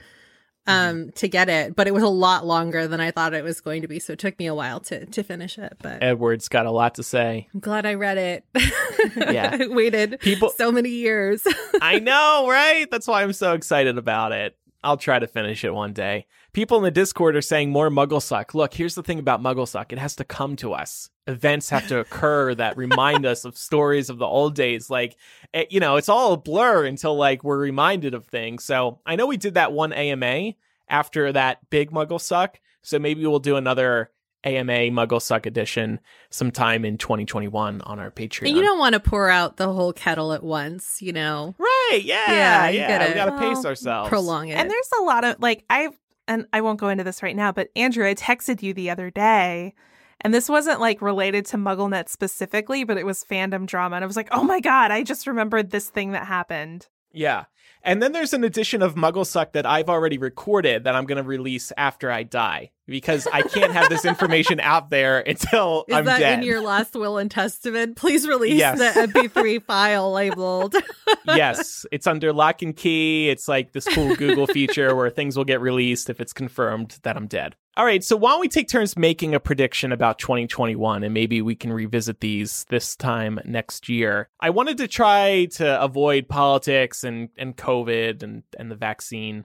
[0.67, 3.61] um to get it, but it was a lot longer than I thought it was
[3.61, 3.99] going to be.
[3.99, 5.77] So it took me a while to to finish it.
[5.83, 7.49] But Edward's got a lot to say.
[7.53, 8.45] I'm glad I read it.
[9.17, 9.57] Yeah.
[9.61, 11.43] I waited People- so many years.
[11.83, 12.89] I know, right?
[12.91, 14.57] That's why I'm so excited about it.
[14.85, 16.27] I'll try to finish it one day.
[16.53, 18.55] People in the Discord are saying more Mugglesuck.
[18.55, 19.91] Look, here's the thing about Mugglesuck.
[19.93, 21.11] It has to come to us.
[21.29, 24.91] Events have to occur that remind us of stories of the old days.
[24.91, 25.17] Like,
[25.55, 28.65] it, you know, it's all a blur until like we're reminded of things.
[28.65, 30.55] So I know we did that one AMA
[30.89, 32.57] after that big Mugglesuck.
[32.83, 34.11] So maybe we'll do another
[34.45, 36.01] AMA Mugglesuck edition
[36.31, 38.51] sometime in 2021 on our Patreon.
[38.53, 41.55] You don't want to pour out the whole kettle at once, you know.
[41.59, 42.01] right?
[42.03, 42.99] Yeah, Yeah, yeah.
[42.99, 44.09] gotta- we gotta pace Well, ourselves.
[44.09, 44.55] Prolong it.
[44.55, 45.91] And there's a lot of like I
[46.27, 49.11] and I won't go into this right now, but Andrew, I texted you the other
[49.11, 49.75] day,
[50.23, 54.07] and this wasn't like related to MuggleNet specifically, but it was fandom drama, and I
[54.07, 56.89] was like, oh my god, I just remembered this thing that happened.
[57.13, 57.45] Yeah.
[57.85, 61.29] And then there's an edition of Mugglesuck that I've already recorded that I'm going to
[61.29, 66.05] release after I die because I can't have this information out there until Is I'm
[66.05, 66.39] that dead.
[66.41, 67.97] in your last will and testament?
[67.97, 68.79] Please release Yes.
[68.79, 70.77] the MP3 file labeled.
[71.27, 73.29] yes, it's under lock and key.
[73.31, 77.17] It's like this cool Google feature where things will get released if it's confirmed that
[77.17, 77.57] I'm dead.
[77.75, 81.41] All right, so why don't we take turns making a prediction about 2021 and maybe
[81.41, 84.29] we can revisit these this time next year.
[84.41, 89.45] I wanted to try to avoid politics and, and COVID and, and the vaccine.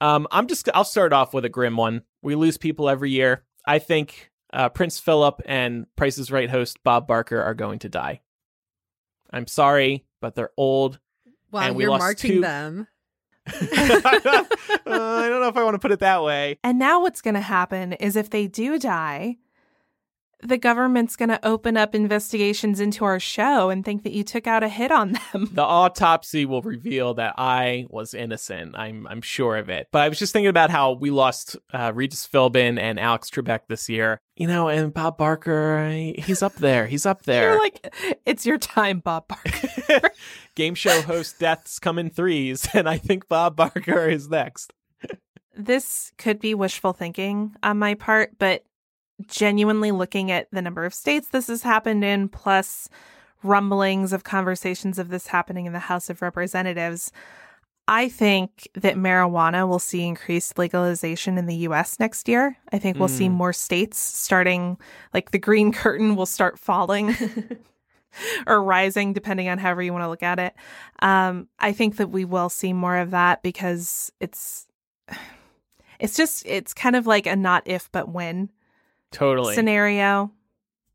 [0.00, 2.02] Um, I'm just I'll start off with a grim one.
[2.22, 3.44] We lose people every year.
[3.66, 7.88] I think uh, Prince Philip and Price is Right host Bob Barker are going to
[7.88, 8.20] die.
[9.32, 10.98] I'm sorry, but they're old.
[11.52, 12.86] Wow, And we you're lost marking two- them.
[13.46, 13.52] uh,
[14.86, 16.58] I don't know if I want to put it that way.
[16.62, 19.38] And now what's going to happen is if they do die,
[20.42, 24.46] the government's going to open up investigations into our show and think that you took
[24.46, 25.48] out a hit on them.
[25.52, 28.76] The autopsy will reveal that I was innocent.
[28.76, 29.88] I'm I'm sure of it.
[29.92, 33.60] But I was just thinking about how we lost uh, Regis Philbin and Alex Trebek
[33.68, 34.20] this year.
[34.36, 35.88] You know, and Bob Barker,
[36.18, 36.86] he's up there.
[36.86, 37.52] He's up there.
[37.52, 37.94] You're like,
[38.26, 40.10] it's your time, Bob Barker.
[40.54, 44.72] Game show host deaths come in threes, and I think Bob Barker is next.
[45.56, 48.64] this could be wishful thinking on my part, but
[49.28, 52.88] genuinely looking at the number of states this has happened in, plus
[53.42, 57.10] rumblings of conversations of this happening in the House of Representatives,
[57.88, 62.56] I think that marijuana will see increased legalization in the US next year.
[62.72, 63.32] I think we'll see Mm.
[63.32, 64.78] more states starting,
[65.12, 67.16] like the green curtain will start falling.
[68.46, 70.54] or rising, depending on however you want to look at it.
[71.00, 74.66] Um, I think that we will see more of that because it's
[75.98, 78.50] it's just it's kind of like a not if but when
[79.12, 79.54] Totally.
[79.54, 80.32] scenario.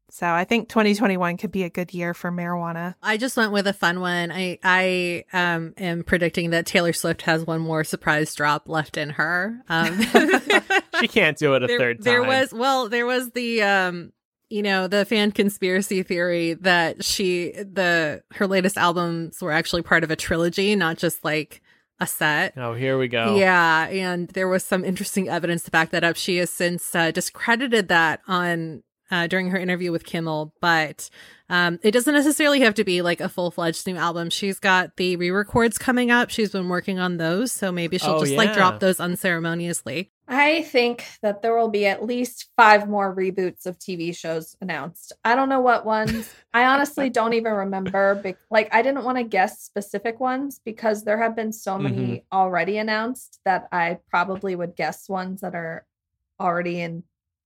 [0.09, 2.95] So I think 2021 could be a good year for marijuana.
[3.03, 4.31] I just went with a fun one.
[4.31, 9.11] I I um am predicting that Taylor Swift has one more surprise drop left in
[9.11, 9.61] her.
[9.67, 10.01] Um,
[10.99, 12.03] she can't do it a there, third time.
[12.03, 14.13] there was well, there was the um
[14.49, 20.05] you know the fan conspiracy theory that she the her latest albums were actually part
[20.05, 21.61] of a trilogy, not just like
[21.99, 22.53] a set.
[22.57, 23.35] Oh, here we go.
[23.35, 26.15] Yeah, and there was some interesting evidence to back that up.
[26.15, 31.09] She has since uh, discredited that on uh, during her interview with Kimmel, but
[31.49, 34.29] um, it doesn't necessarily have to be like a full fledged new album.
[34.29, 36.29] She's got the re records coming up.
[36.29, 40.11] She's been working on those, so maybe she'll Oh, just like drop those unceremoniously.
[40.29, 45.13] I think that there will be at least five more reboots of TV shows announced.
[45.23, 46.29] I don't know what ones.
[46.53, 48.15] I honestly don't even remember.
[48.15, 51.95] Be- like, I didn't want to guess specific ones because there have been so many
[51.95, 52.37] mm-hmm.
[52.37, 55.85] already announced that I probably would guess ones that are
[56.39, 57.03] already in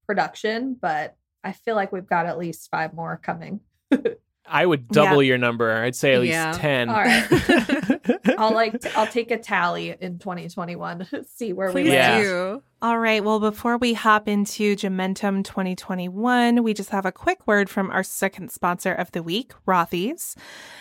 [0.07, 0.75] production.
[0.79, 3.59] But I feel like we've got at least five more coming.
[4.47, 5.71] I would double your number.
[5.71, 6.51] I'd say at least Yeah.
[6.53, 6.89] 10.
[6.89, 7.99] All right.
[8.37, 11.07] I'll like t- I'll take a tally in 2021.
[11.27, 12.09] See where we Please Yeah.
[12.09, 12.23] land.
[12.23, 12.63] do.
[12.83, 13.23] All right.
[13.23, 18.01] Well, before we hop into Joementum 2021, we just have a quick word from our
[18.01, 20.35] second sponsor of the week, Rothy's.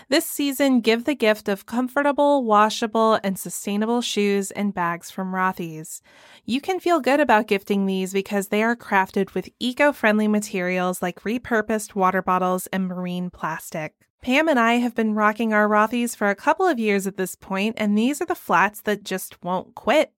[0.09, 6.01] This season, give the gift of comfortable, washable, and sustainable shoes and bags from Rothy's.
[6.46, 11.03] You can feel good about gifting these because they are crafted with eco friendly materials
[11.03, 13.92] like repurposed water bottles and marine plastic.
[14.22, 17.34] Pam and I have been rocking our Rothy's for a couple of years at this
[17.34, 20.14] point, and these are the flats that just won't quit.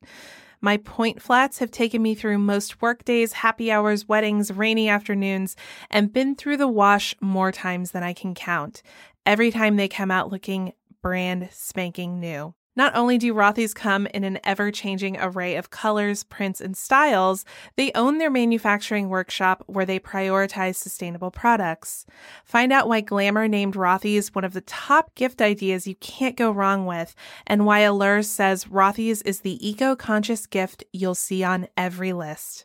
[0.65, 5.57] My point flats have taken me through most workdays, happy hours, weddings, rainy afternoons,
[5.91, 8.81] and been through the wash more times than I can count.
[9.27, 12.55] Every time they come out looking brand spanking new.
[12.75, 17.45] Not only do Rothy's come in an ever changing array of colors, prints, and styles,
[17.77, 22.07] they own their manufacturing workshop where they prioritize sustainable products.
[22.45, 26.51] Find out why Glamour named Rothy's one of the top gift ideas you can't go
[26.51, 27.15] wrong with,
[27.47, 32.65] and why Allure says Rothy's is the eco conscious gift you'll see on every list.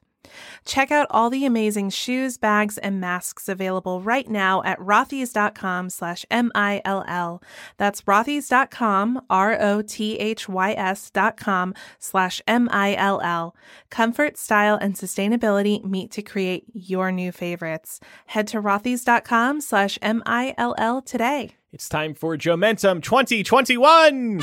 [0.66, 6.26] Check out all the amazing shoes, bags, and masks available right now at rothys.com slash
[6.30, 7.42] M-I-L-L.
[7.78, 13.56] That's rothys.com, R-O-T-H-Y-S dot com slash M-I-L-L.
[13.90, 18.00] Comfort, style, and sustainability meet to create your new favorites.
[18.28, 21.56] Head to rothys.com slash M-I-L-L today.
[21.74, 24.40] It's time for Joementum 2021.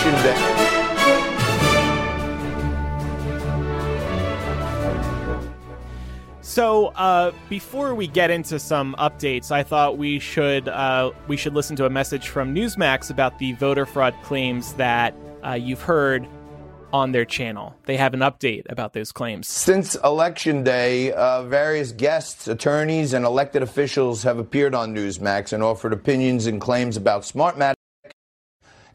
[0.00, 0.70] Day.
[6.40, 11.52] So, uh, before we get into some updates, I thought we should uh, we should
[11.52, 15.14] listen to a message from Newsmax about the voter fraud claims that
[15.46, 16.26] uh, you've heard
[16.94, 17.76] on their channel.
[17.84, 19.48] They have an update about those claims.
[19.48, 25.62] Since Election Day, uh, various guests, attorneys, and elected officials have appeared on Newsmax and
[25.62, 27.74] offered opinions and claims about smart Smartmatic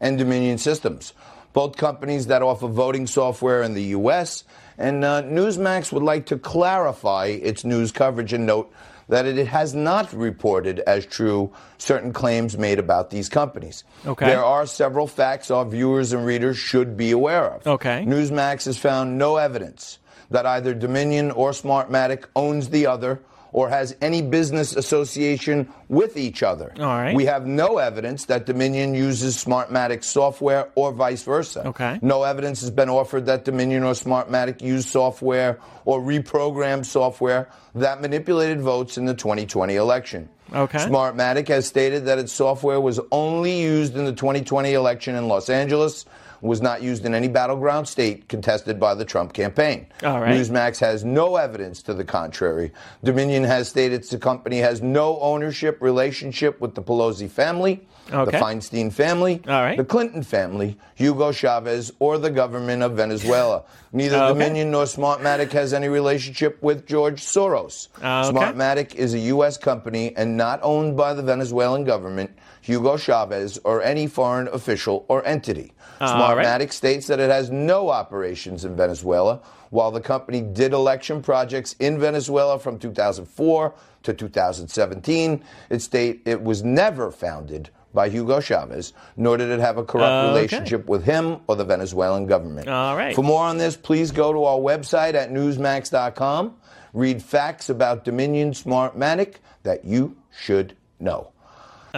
[0.00, 1.12] and Dominion Systems,
[1.52, 4.44] both companies that offer voting software in the U.S.
[4.78, 8.72] And uh, Newsmax would like to clarify its news coverage and note
[9.08, 13.84] that it has not reported as true certain claims made about these companies.
[14.04, 14.26] Okay.
[14.26, 17.66] There are several facts our viewers and readers should be aware of.
[17.66, 18.04] Okay.
[18.06, 19.98] Newsmax has found no evidence
[20.30, 23.20] that either Dominion or Smartmatic owns the other
[23.56, 26.74] or has any business association with each other.
[26.78, 27.16] All right.
[27.16, 31.68] We have no evidence that Dominion uses Smartmatic software or vice versa.
[31.68, 31.98] Okay.
[32.02, 38.02] No evidence has been offered that Dominion or Smartmatic used software or reprogrammed software that
[38.02, 40.28] manipulated votes in the 2020 election.
[40.52, 40.78] Okay.
[40.78, 45.48] Smartmatic has stated that its software was only used in the 2020 election in Los
[45.48, 46.04] Angeles,
[46.40, 49.86] was not used in any battleground state contested by the Trump campaign.
[50.02, 50.34] Right.
[50.34, 52.72] Newsmax has no evidence to the contrary.
[53.02, 58.30] Dominion has stated the company has no ownership relationship with the Pelosi family, Okay.
[58.30, 59.76] the Feinstein family, right.
[59.76, 63.64] the Clinton family, Hugo Chavez, or the government of Venezuela.
[63.92, 64.28] Neither Okay.
[64.28, 67.88] Dominion nor Smartmatic has any relationship with George Soros.
[67.98, 68.06] Okay.
[68.06, 69.56] Smartmatic is a U.S.
[69.58, 72.30] company and not owned by the Venezuelan government,
[72.66, 75.72] Hugo Chavez, or any foreign official or entity.
[76.00, 76.44] All right.
[76.44, 79.40] Smartmatic states that it has no operations in Venezuela.
[79.70, 86.42] While the company did election projects in Venezuela from 2004 to 2017, it state it
[86.42, 91.38] was never founded by Hugo Chavez, nor did it have a corrupt relationship with him
[91.46, 92.68] or the Venezuelan government.
[92.68, 93.14] All right.
[93.14, 96.56] For more on this, please go to our website at newsmax.com.
[96.92, 101.30] Read facts about Dominion Smartmatic that you should know.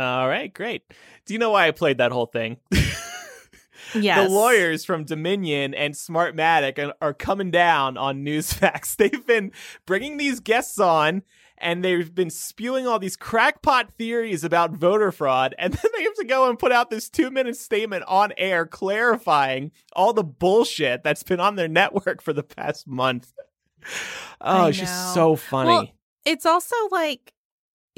[0.02, 0.82] All right, great.
[1.26, 2.58] Do you know why I played that whole thing?
[3.94, 4.28] Yes.
[4.28, 8.96] The lawyers from Dominion and Smartmatic are- coming down on Newsmax.
[8.98, 9.52] They've been
[9.86, 11.22] bringing these guests on
[11.60, 15.54] and they've been spewing all these crackpot theories about voter fraud.
[15.58, 18.64] And then they have to go and put out this two minute statement on air
[18.64, 23.32] clarifying all the bullshit that's been on their network for the past month.
[24.40, 25.68] Oh, it's just so funny.
[25.68, 25.88] Well,
[26.24, 27.32] it's also like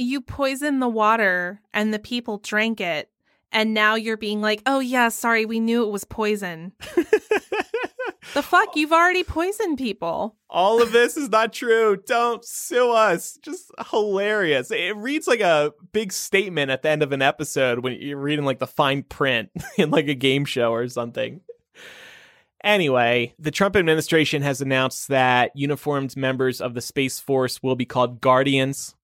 [0.00, 3.10] you poison the water and the people drank it.
[3.52, 6.72] And now you're being like, oh, yeah, sorry, we knew it was poison.
[8.34, 8.76] the fuck?
[8.76, 10.36] You've already poisoned people.
[10.48, 11.96] all of this is not true.
[12.06, 13.38] Don't sue us.
[13.42, 14.70] Just hilarious.
[14.70, 18.44] It reads like a big statement at the end of an episode when you're reading
[18.44, 21.40] like the fine print in like a game show or something.
[22.62, 27.86] Anyway, the Trump administration has announced that uniformed members of the Space Force will be
[27.86, 28.94] called Guardians.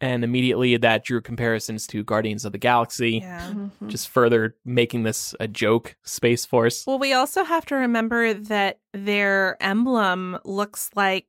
[0.00, 3.54] And immediately that drew comparisons to Guardians of the Galaxy, Yeah.
[3.86, 6.84] just further making this a joke, Space Force.
[6.86, 11.26] Well, we also have to remember that their emblem looks like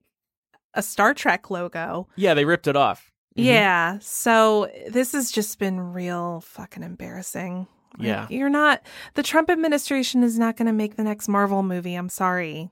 [0.73, 2.09] a Star Trek logo.
[2.17, 3.09] Yeah, they ripped it off.
[3.37, 3.45] Mhm.
[3.45, 3.97] Yeah.
[4.01, 7.67] So this has just been real fucking embarrassing.
[7.97, 8.27] Like, Yeah.
[8.29, 8.81] You're not,
[9.13, 11.95] the Trump administration is not going to make the next Marvel movie.
[11.95, 12.69] I'm sorry.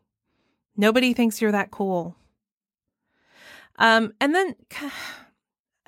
[0.75, 2.17] Nobody thinks you're that cool.
[3.77, 4.55] Um, and then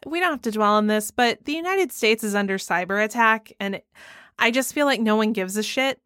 [0.07, 3.51] we don't have to dwell on this, but the United States is under cyber attack,
[3.59, 3.81] and
[4.39, 5.99] I just feel like no one gives a shit.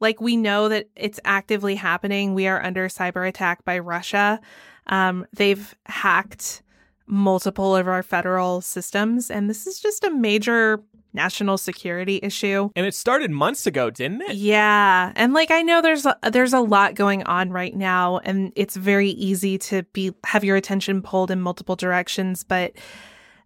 [0.00, 2.34] Like we know that it's actively happening.
[2.34, 4.40] We are under cyber attack by Russia.
[4.88, 6.62] Um, they've hacked
[7.06, 10.82] multiple of our federal systems, and this is just a major
[11.16, 12.70] national security issue.
[12.76, 14.36] And it started months ago, didn't it?
[14.36, 18.52] Yeah, and like I know there's a, there's a lot going on right now, and
[18.54, 22.44] it's very easy to be have your attention pulled in multiple directions.
[22.44, 22.74] But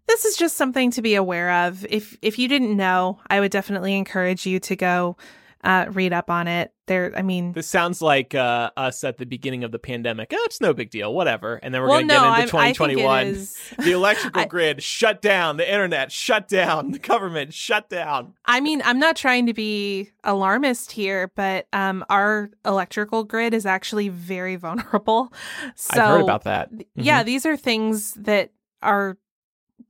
[0.07, 1.87] this is just something to be aware of.
[1.89, 5.17] If if you didn't know, I would definitely encourage you to go
[5.63, 6.73] uh, read up on it.
[6.87, 10.31] There, I mean, This sounds like uh, us at the beginning of the pandemic.
[10.33, 11.57] Oh, it's no big deal, whatever.
[11.57, 13.27] And then we're well, going to no, get into I think it 2021.
[13.29, 18.35] is- the electrical I- grid shut down, the internet shut down, the government shut down.
[18.47, 23.67] I mean, I'm not trying to be alarmist here, but um, our electrical grid is
[23.67, 25.33] actually very vulnerable.
[25.77, 26.71] So I've heard about that.
[26.71, 27.05] th- Mhm.
[27.05, 28.51] yeah, these are things that
[28.83, 29.17] are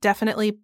[0.01, 0.57] definitely,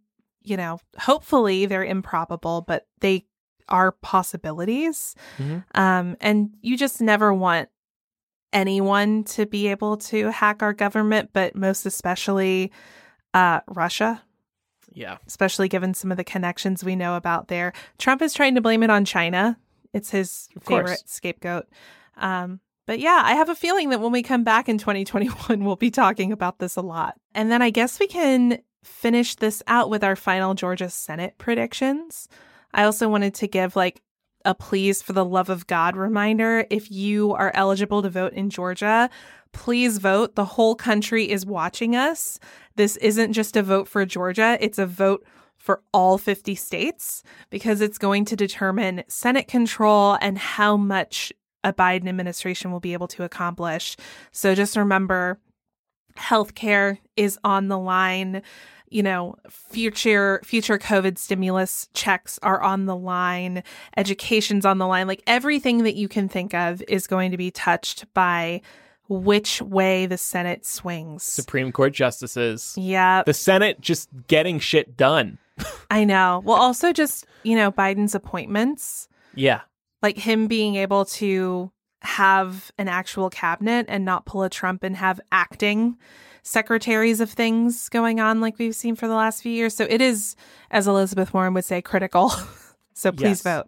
[0.43, 3.25] you know, hopefully they're improbable, but they
[3.69, 5.15] are possibilities.
[5.37, 5.63] Mhm.
[5.75, 7.69] Um, and you just never want
[8.53, 12.71] anyone to be able to hack our government, but most especially
[13.33, 14.21] uh, Russia
[14.93, 15.17] Yeah.
[15.27, 17.73] especially given some of the connections we know about there.
[17.99, 19.57] Trump is trying to blame it on China.
[19.93, 20.79] It's his Of course.
[20.89, 21.67] favorite scapegoat.
[22.15, 25.75] Um, but yeah, I have a feeling that when we come back in 2021, we'll
[25.75, 27.15] be talking about this a lot.
[27.35, 32.27] And then I guess we can finish this out with our final Georgia Senate predictions.
[32.77, 34.01] I also wanted to give like
[34.45, 36.65] a please for the love of God reminder.
[36.69, 39.09] If you are eligible to vote in Georgia,
[39.51, 40.35] please vote.
[40.35, 42.39] The whole country is watching us.
[42.75, 45.25] This isn't just a vote for Georgia, it's a vote
[45.57, 51.73] for all 50 states because it's going to determine Senate control and how much a
[51.73, 53.97] Biden administration will be able to accomplish.
[54.31, 55.39] So just remember
[56.15, 58.41] healthcare is on the line.
[58.89, 63.63] You know, future future COVID stimulus checks are on the line,
[63.97, 65.07] education's on the line.
[65.07, 68.61] Like everything that you can think of is going to be touched by
[69.09, 71.23] which way the Senate swings.
[71.23, 72.73] Supreme Court justices.
[72.77, 75.37] Yeah, The Senate just getting shit done.
[75.91, 76.41] I know.
[76.45, 79.61] Well, also just, you know, Biden's appointments, Yeah.
[80.01, 81.71] like him being able to
[82.01, 85.97] have an actual cabinet and not pull a Trump and have acting
[86.47, 89.75] secretaries of things going on like we've seen for the last few years.
[89.75, 90.35] So it is,
[90.71, 92.31] as Elizabeth Warren would say, critical.
[92.93, 93.41] so please Yes.
[93.43, 93.65] vote.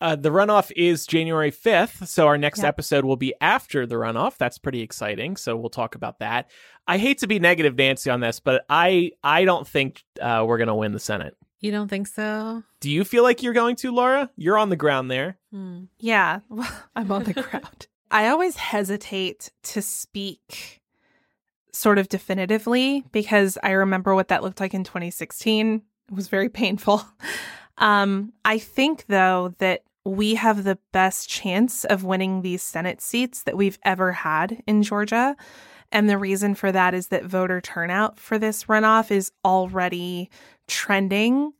[0.00, 2.68] Uh, the runoff is January 5th, so our next Yep.
[2.68, 4.36] episode will be after the runoff.
[4.36, 6.48] That's pretty exciting, so we'll talk about that.
[6.86, 10.58] I hate to be negative, Nancy, on this, but I I don't think uh, we're
[10.58, 11.36] going to win the Senate.
[11.60, 12.62] You don't think so?
[12.80, 14.30] Do you feel like you're going to, Laura?
[14.36, 15.38] You're on the ground there.
[15.52, 15.84] Hmm.
[15.98, 17.88] Yeah, well, I'm on the ground.
[18.10, 20.80] I always hesitate to speak
[21.78, 25.82] sort of definitively because I remember what that looked like in 2016.
[26.10, 27.04] It was very painful.
[27.80, 33.44] Um, I think, though, that we have the best chance of winning these Senate seats
[33.44, 35.36] that we've ever had in Georgia.
[35.92, 40.28] And the reason for that is that voter turnout for this runoff is already
[40.66, 41.52] trending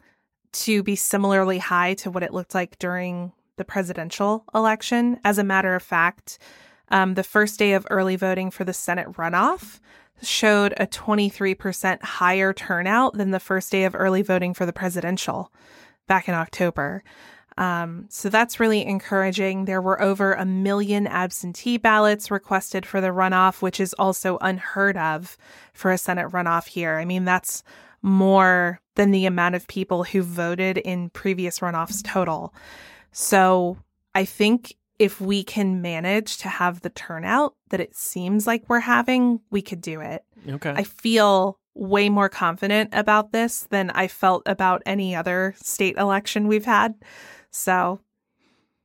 [0.55, 5.21] to be similarly high to what it looked like during the presidential election.
[5.23, 6.41] As a matter of fact,
[6.89, 9.79] um, the first day of early voting for the Senate runoff
[10.23, 15.53] showed a 23% higher turnout than the first day of early voting for the presidential
[16.07, 17.03] back in October.
[17.59, 19.65] Um, so that's really encouraging.
[19.65, 24.97] There were over a million absentee ballots requested for the runoff, which is also unheard
[24.97, 25.37] of
[25.73, 26.99] for a Senate runoff here.
[26.99, 27.65] I mean, that's
[28.01, 32.55] more than the amount of people who voted in previous runoffs total.
[33.11, 33.77] So
[34.15, 38.81] I think if we can manage to have the turnout that it seems like we're
[38.81, 40.25] having, we could do it.
[40.49, 40.71] Okay.
[40.71, 46.49] I feel way more confident about this than I felt about any other state election
[46.49, 46.95] we've had.
[47.51, 48.01] So,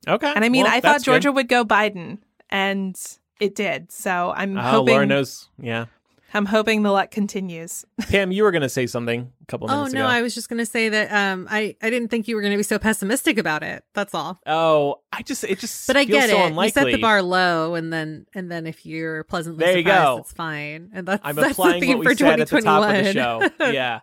[0.07, 0.31] okay.
[0.35, 1.35] and I mean, Well, I thought Georgia good.
[1.35, 2.95] would go Biden, and
[3.39, 3.91] it did.
[3.91, 4.93] So I'm Oh, hoping.
[4.93, 5.49] Laura knows.
[5.59, 5.85] Yeah.
[6.33, 7.85] I'm hoping the luck continues.
[8.09, 10.09] Pam, you were going to say something a couple Oh minutes no, ago.
[10.09, 12.63] I was just gonna say that um I I didn't think you were gonna be
[12.63, 13.83] so pessimistic about it.
[13.93, 14.39] That's all.
[14.45, 16.47] Oh, I just it just But I feels get so it.
[16.47, 16.81] unlikely.
[16.81, 20.17] You set the bar low, and then and then if you're pleasantly There you go.
[20.21, 20.89] it's fine.
[20.93, 23.03] And that's I'm that's applying the theme what we for said at the top of
[23.03, 23.49] the show.
[23.71, 23.99] Yeah.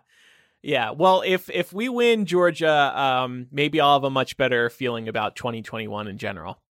[0.63, 0.91] Yeah.
[0.91, 5.35] Well, if if we win Georgia, um, maybe I'll have a much better feeling about
[5.35, 6.61] 2021 in general.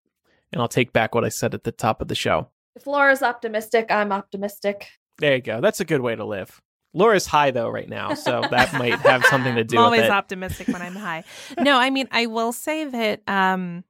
[0.53, 2.49] And I'll take back what I said at the top of the show.
[2.77, 4.89] If Laura's optimistic, I'm optimistic.
[5.21, 5.61] There you go.
[5.61, 6.61] That's a good way to live.
[6.93, 10.11] Laura's high though right now, so that might have something to do I'm with always
[10.11, 11.25] optimistic when I'm high.
[11.59, 13.85] No, I mean, I will say that um,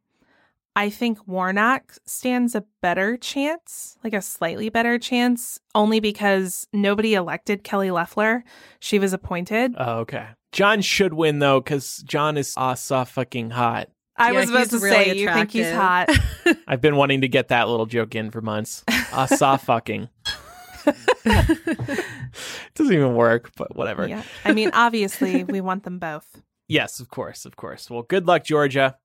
[0.77, 7.15] I think Warnock stands a better chance, like a slightly better chance, only because nobody
[7.15, 8.45] elected Kelly Loeffler.
[8.81, 9.75] She was appointed.
[9.79, 10.27] Oh, okay.
[10.53, 13.89] Jon should win though, because Jon is awesome fucking hot.
[14.17, 16.11] I Yeah, was about to really say, you think he's hot.
[16.69, 18.85] I've been wanting to get that little joke in for months.
[19.13, 20.11] Asa fucking.
[22.75, 24.07] Doesn't even work, but whatever.
[24.09, 24.23] yeah.
[24.45, 26.43] I mean, obviously, we want them both.
[26.69, 27.91] Yes, of course, of course.
[27.91, 28.97] Well, good luck, Georgia.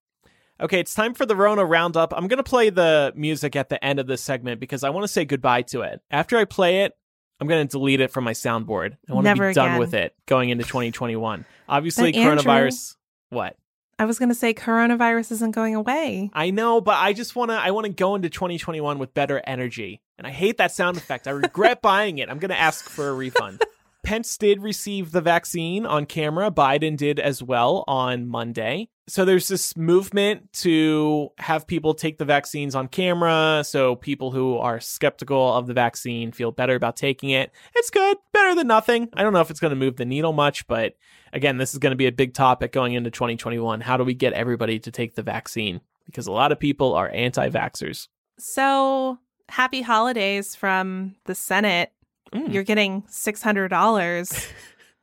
[0.62, 2.14] Okay, it's time for the Rona Roundup.
[2.16, 5.04] I'm going to play the music at the end of this segment because I want
[5.04, 6.00] to say goodbye to it.
[6.10, 6.94] After I play it,
[7.42, 8.96] I'm going to delete it from my soundboard.
[9.10, 9.80] I want to be done again.
[9.80, 11.44] with it going into 2021.
[11.68, 12.96] Obviously, But Andrew- coronavirus.
[13.30, 13.58] What?
[13.98, 16.30] I was going to say coronavirus isn't going away.
[16.34, 19.42] I know, but I just want to I want to go into 2021 with better
[19.48, 20.02] energy.
[20.18, 21.28] And I hate that sound effect.
[21.28, 22.30] I regret buying it.
[22.30, 23.62] I'm going to ask for a refund.
[24.06, 26.52] Pence did receive the vaccine on camera.
[26.52, 28.88] Biden did as well on Monday.
[29.08, 34.58] So there's this movement to have people take the vaccines on camera so people who
[34.58, 37.52] are skeptical of the vaccine feel better about taking it.
[37.76, 39.10] It's good, better than nothing.
[39.14, 40.96] I don't know if it's going to move the needle much, but
[41.34, 43.82] again, this is going to be a big topic going into 2021.
[43.82, 45.82] How do we get everybody to take the vaccine?
[46.06, 48.08] Because a lot of people are anti vaxxers.
[48.38, 49.18] So
[49.50, 51.92] happy holidays from the Senate.
[52.34, 52.52] Mm.
[52.54, 54.52] You're getting $600.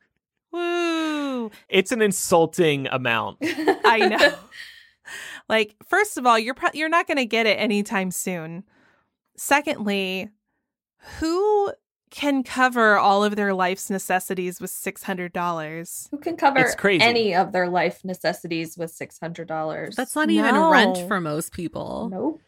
[0.53, 1.51] Woo.
[1.68, 3.39] It's an insulting amount.
[3.43, 4.35] I know.
[5.49, 8.64] like, first of all, you're pro- you're not going to get it anytime soon.
[9.37, 10.29] Secondly,
[11.18, 11.73] who
[12.11, 16.11] can cover all of their life's necessities with $600?
[16.11, 17.03] Who can cover It's crazy.
[17.03, 19.97] any of their life necessities with six hundred dollars?
[19.97, 22.11] That's not even rent for most people.
[22.12, 22.41] nope.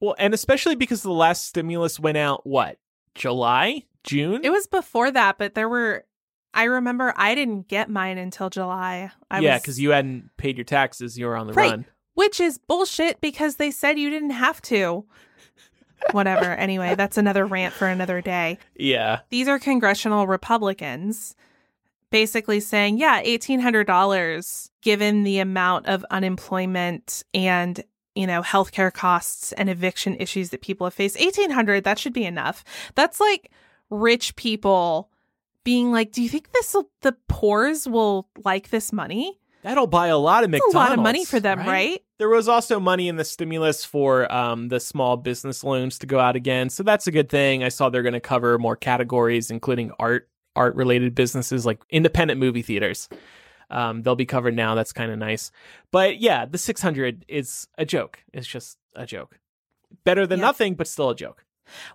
[0.00, 2.78] Well, and especially because the last stimulus went out, what,
[3.16, 3.82] July?
[4.04, 4.40] June?
[4.44, 6.04] It was before that, but there were
[6.52, 9.12] I remember I didn't get mine until July.
[9.30, 11.16] I yeah, was- because you hadn't paid your taxes.
[11.18, 11.70] You were on the Right.
[11.70, 11.86] run.
[12.14, 15.04] which is bullshit because they said you didn't have to.
[16.12, 16.44] Whatever.
[16.54, 18.58] anyway, that's another rant for another day.
[18.74, 19.20] Yeah.
[19.30, 21.34] These are congressional Republicans
[22.10, 27.84] basically saying, yeah, $1,800 given the amount of unemployment and
[28.16, 31.18] you know, healthcare costs and eviction issues that people have faced.
[31.18, 32.64] 1800, that should be enough.
[32.96, 33.52] That's like
[33.90, 35.10] rich people
[35.64, 40.16] being like, "Do you think this the poors will like this money?" That'll buy a
[40.16, 40.74] lot of It's McDonald's.
[40.74, 42.02] a lot of money for them, right?
[42.16, 46.18] There was also money in the stimulus for um, the small business loans to go
[46.18, 47.62] out again, so that's a good thing.
[47.62, 52.40] I saw they're going to cover more categories, including art, art related businesses like independent
[52.40, 53.10] movie theaters.
[53.70, 54.74] Um, they'll be covered now.
[54.74, 55.52] That's kind of nice.
[55.92, 58.18] But yeah, the 600 is a joke.
[58.32, 59.38] It's just a joke.
[60.04, 60.46] Better than Yeah.
[60.46, 61.44] nothing, but still a joke.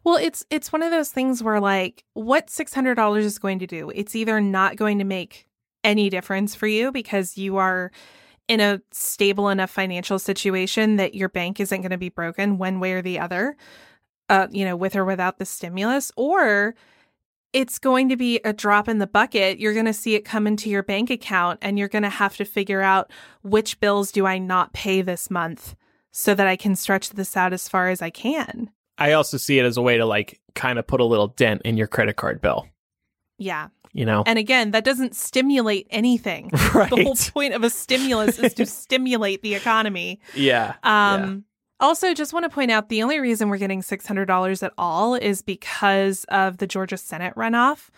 [0.03, 3.91] Well, it's it's one of those things where like what $600 is going to do.
[3.93, 5.47] It's either not going to make
[5.83, 7.91] any difference for you because you are
[8.47, 12.79] in a stable enough financial situation that your bank isn't going to be broken one
[12.79, 13.55] way or the other.
[14.27, 16.73] Uh, you know, with or without the stimulus or
[17.55, 19.59] it's going to be a drop in the bucket.
[19.59, 22.35] You're going to see it come into your bank account and you're going to have
[22.35, 23.09] to figure out
[23.43, 25.73] which bills do I not pay this month
[26.11, 28.71] so that I can stretch this out as far as I can.
[28.97, 31.61] I also see it as a way to like kind of put a little dent
[31.65, 32.67] in your credit card bill.
[33.37, 33.67] Yeah.
[33.93, 36.49] You know, And again, that doesn't stimulate anything.
[36.73, 36.89] right?
[36.95, 40.19] The whole point of a stimulus is to stimulate the economy.
[40.33, 40.75] yeah.
[40.83, 41.45] Um,
[41.79, 45.41] Also, just want to point out the only reason we're getting $600 at all is
[45.41, 47.89] because of the Georgia Senate runoff.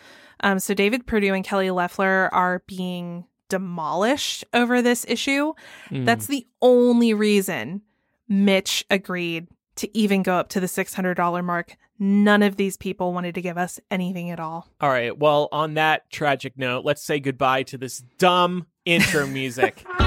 [0.41, 5.53] Um, so, David Perdue and Kelly Loeffler are being demolished over this issue.
[5.89, 6.05] Mm.
[6.05, 7.81] That's the only reason
[8.27, 9.47] Mitch agreed
[9.77, 11.77] to even go up to the $600 mark.
[11.99, 14.67] None of these people wanted to give us anything at all.
[14.79, 15.17] All right.
[15.17, 19.83] Well, on that tragic note, let's say goodbye to this dumb intro music.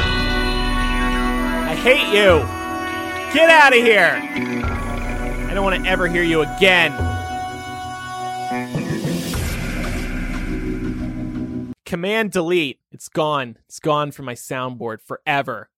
[1.70, 2.38] I hate you.
[3.34, 4.20] Get out of here.
[4.22, 6.92] I don't want to ever hear you again.
[11.84, 12.78] Command delete.
[12.92, 13.56] It's gone.
[13.66, 15.70] It's gone from my soundboard forever.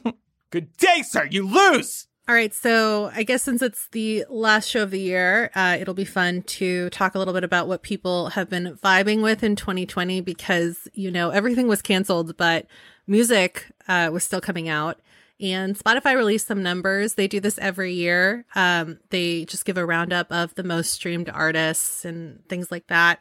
[0.50, 1.28] Good day, sir.
[1.30, 2.08] You lose.
[2.30, 5.94] All right, so I guess since it's the last show of the year, uh, it'll
[5.94, 9.56] be fun to talk a little bit about what people have been vibing with in
[9.56, 12.66] 2020 because, you know, everything was canceled, but
[13.08, 15.00] music uh, was still coming out.
[15.40, 17.14] And Spotify released some numbers.
[17.14, 18.44] They do this every year.
[18.54, 23.20] Um, they just give a roundup of the most streamed artists and things like that.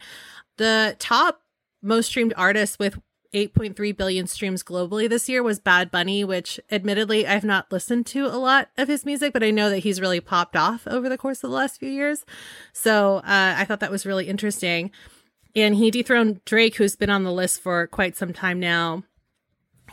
[0.57, 1.41] The top
[1.81, 2.99] most streamed artists with
[3.33, 8.25] 8.3 billion streams globally this year was Bad Bunny, which admittedly I've not listened to
[8.25, 11.17] a lot of his music, but I know that he's really popped off over the
[11.17, 12.25] course of the last few years.
[12.73, 14.91] So uh, I thought that was really interesting.
[15.55, 19.03] And he dethroned Drake, who's been on the list for quite some time now.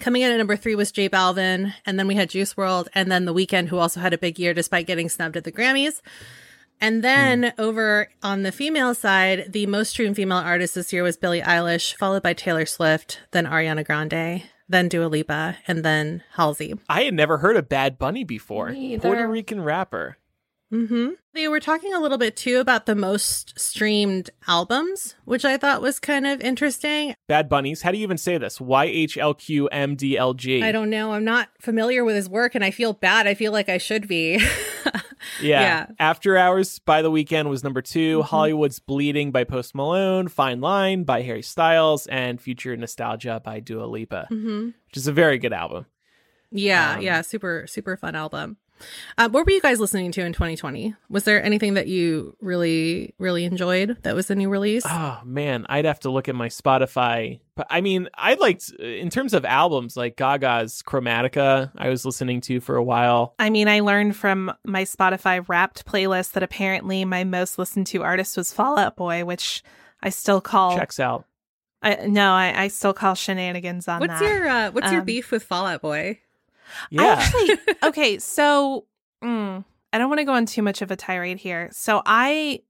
[0.01, 3.11] Coming in at number three was J Balvin, and then we had Juice WRLD, and
[3.11, 6.03] then The Weeknd, who also had a big year despite getting snubbed at the Grammys.
[6.81, 7.61] And then hmm.
[7.61, 11.97] over on the female side, the most streamed female artist this year was Billie Eilish,
[11.97, 16.74] followed by Taylor Swift, then Ariana Grande, then Dua Lipa, and then Halsey.
[16.89, 18.70] I had never heard of Bad Bunny before.
[18.70, 18.99] Me.
[18.99, 20.18] Puerto Rican rapper.
[20.72, 21.10] Mm-hmm.
[21.32, 25.80] They were talking a little bit too about the most streamed albums, which I thought
[25.80, 27.14] was kind of interesting.
[27.28, 27.82] Bad Bunny's.
[27.82, 28.60] How do you even say this?
[28.60, 30.62] Y H L Q M D L G.
[30.62, 31.12] I don't know.
[31.12, 33.26] I'm not familiar with his work and I feel bad.
[33.28, 34.44] I feel like I should be.
[35.42, 35.60] Yeah.
[35.60, 35.86] Yeah.
[35.98, 38.24] After Hours by The Weeknd was number 2 Mhm.
[38.24, 43.84] Hollywood's Bleeding by Post Malone, Fine Line by Harry Styles, and Future Nostalgia by Dua
[43.86, 44.66] Lipa, mm-hmm.
[44.66, 45.86] which is a very good album.
[46.52, 48.56] Yeah, Um, yeah, super, super fun album.
[49.18, 50.95] Uh, what were you guys listening to in 2020?
[51.09, 54.85] Was there anything that you really, really enjoyed that was a new release?
[54.87, 57.41] Oh man, I'd have to look at my Spotify.
[57.55, 61.70] But I mean, I liked in terms of albums like Gaga's Chromatica.
[61.77, 63.35] I was listening to for a while.
[63.39, 68.03] I mean, I learned from my Spotify wrapped playlist that apparently my most listened to
[68.03, 69.62] artist was Fall Out Boy, which
[70.03, 70.77] I still call.
[70.77, 71.24] Checks out.
[71.83, 74.22] I, no, I, I still call shenanigans on what's that.
[74.22, 76.20] your uh, What's your Um, beef with Fall Out Boy?
[76.90, 77.18] Yeah.
[77.18, 78.18] actually okay.
[78.18, 78.86] So
[79.22, 81.68] mm, I don't want to go on too much of a tirade here.
[81.72, 82.62] So I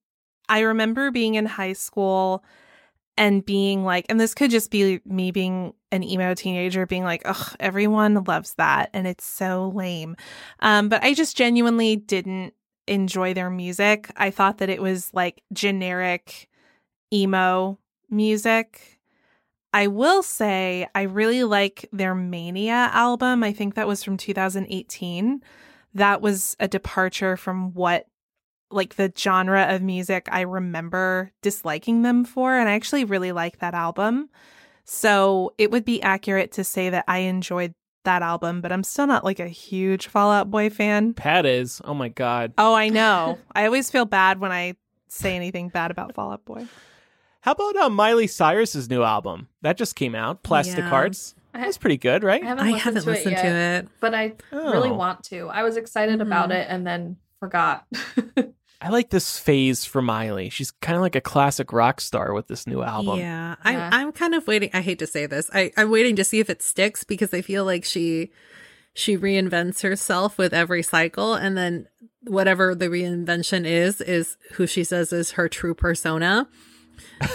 [0.49, 2.45] I remember being in high school
[3.19, 7.23] and being like, and this could just be me being an emo teenager, being like,
[7.25, 10.17] ugh, everyone loves that, and it's so lame.
[10.61, 12.53] Um, but I just genuinely didn't
[12.87, 14.11] enjoy their music.
[14.17, 16.49] I thought that it was like generic
[17.13, 17.79] emo
[18.11, 18.96] music.
[19.73, 23.43] I will say I really like their Mania album.
[23.43, 25.43] I think that was from 2018.
[25.95, 28.07] That was a departure from what
[28.71, 33.59] like the genre of music I remember disliking them for and I actually really like
[33.59, 34.29] that album.
[34.89, 39.09] So, it would be accurate to say that I enjoyed that album, but I'm still
[39.09, 41.13] not like a huge Fall Out Boy fan.
[41.13, 41.83] Pat is.
[41.85, 42.55] Oh my god.
[42.57, 43.39] Oh, I know.
[43.53, 44.75] I always feel bad when I
[45.09, 46.67] say anything bad about Fall Out Boy.
[47.47, 49.49] How about uh, Miley Cyrus's new album?
[49.63, 50.43] That just came out.
[50.43, 50.89] Plastic Yeah.
[50.91, 51.35] Hearts.
[51.55, 52.43] I, That's pretty good, right?
[52.43, 53.89] I haven't I listened, haven't to, listened it to it.
[54.01, 54.95] but I really Oh.
[54.95, 55.49] want to.
[55.49, 56.55] I was excited about Mhm.
[56.57, 57.87] it and then forgot.
[58.83, 60.51] I like this phase for Miley.
[60.51, 63.19] She's kind of like a classic rock star with this new album.
[63.21, 63.91] Yeah, Yeah.
[63.93, 64.07] I'm.
[64.09, 64.69] I'm kind of waiting.
[64.75, 65.49] I hate to say this.
[65.55, 68.31] I, I'm waiting to see if it sticks because I feel like she
[68.93, 71.87] she reinvents herself with every cycle, and then
[72.25, 76.47] whatever the reinvention is is who she says is her true persona.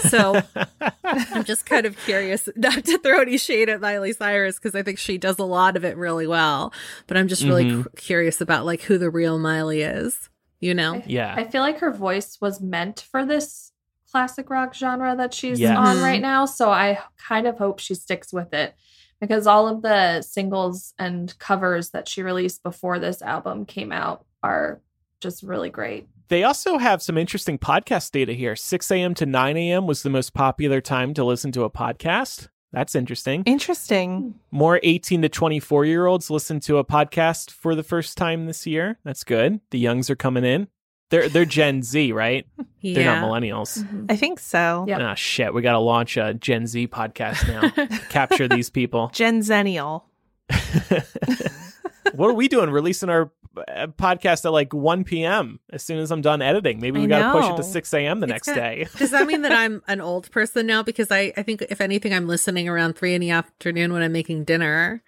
[0.10, 0.42] So
[1.04, 4.84] I'm just kind of curious not to throw any shade at Miley Cyrus because I
[4.84, 6.74] think she does a lot of it really well.
[7.08, 7.84] But I'm just really Mhm.
[7.84, 10.30] cu- curious about like who the real Miley is.
[10.60, 11.02] You know?
[11.08, 11.34] Yeah.
[11.36, 13.72] I feel like her voice was meant for this
[14.12, 15.76] classic rock genre that she's Yes.
[15.78, 16.46] on right now.
[16.46, 18.76] So I kind of hope she sticks with it
[19.20, 24.26] because all of the singles and covers that she released before this album came out
[24.44, 24.82] are
[25.22, 26.08] just really great.
[26.28, 28.56] They also have some interesting podcast data here.
[28.56, 29.14] 6 a.m.
[29.16, 29.88] to 9 a.m.
[29.88, 32.48] was the most popular time to listen to a podcast.
[32.74, 33.44] That's interesting.
[33.46, 34.36] Interesting.
[34.50, 38.66] More 18 to 24 year olds listen to a podcast for the first time this
[38.66, 38.98] year.
[39.04, 39.60] That's good.
[39.72, 40.68] The youngs are coming in.
[41.10, 42.48] They're they're Gen Z, right?
[42.82, 43.84] They're not millennials.
[43.84, 44.06] Mhm.
[44.10, 44.86] I think so.
[44.88, 45.00] Yeah.
[45.02, 45.54] Ah, shit.
[45.54, 47.88] We got to launch a Gen Z podcast now.
[48.10, 49.10] Capture these people.
[49.14, 50.04] Gen Zennial.
[52.14, 52.70] what are we doing?
[52.70, 55.60] Releasing our podcast at like 1 p.m.
[55.72, 56.80] as soon as I'm done editing.
[56.80, 58.20] Maybe we got to push it to 6 a.m.
[58.20, 58.88] the It's next kinda- day.
[58.98, 60.84] Does that mean that I'm an old person now?
[60.84, 64.12] Because I, I think if anything, I'm listening around three in the afternoon when I'm
[64.14, 65.04] making dinner,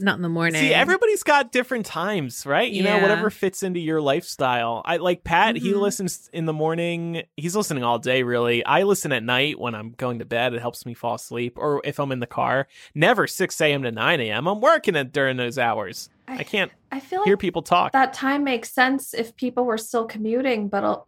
[0.00, 0.60] not in the morning.
[0.60, 2.70] See, everybody's got different times, right?
[2.70, 4.82] You know, whatever fits into your lifestyle.
[4.84, 5.80] I like Pat, he Mhm.
[5.80, 7.22] listens in the morning.
[7.36, 8.64] He's listening all day, really.
[8.64, 10.54] I listen at night when I'm going to bed.
[10.54, 11.54] It helps me fall asleep.
[11.56, 13.82] Or if I'm in the car, never 6 a.m.
[13.82, 14.46] to 9 a.m.
[14.46, 16.08] I'm working it during those hours.
[16.28, 17.92] I can't I feel like hear people talk.
[17.92, 20.98] that time makes sense if people were still commuting, but uh,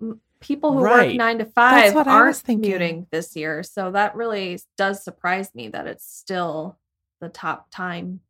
[0.41, 1.09] people who Right.
[1.11, 2.63] work nine to five what I aren't thinking.
[2.63, 3.63] commuting this year.
[3.63, 6.79] So that really does surprise me that it's still
[7.21, 8.21] the top time.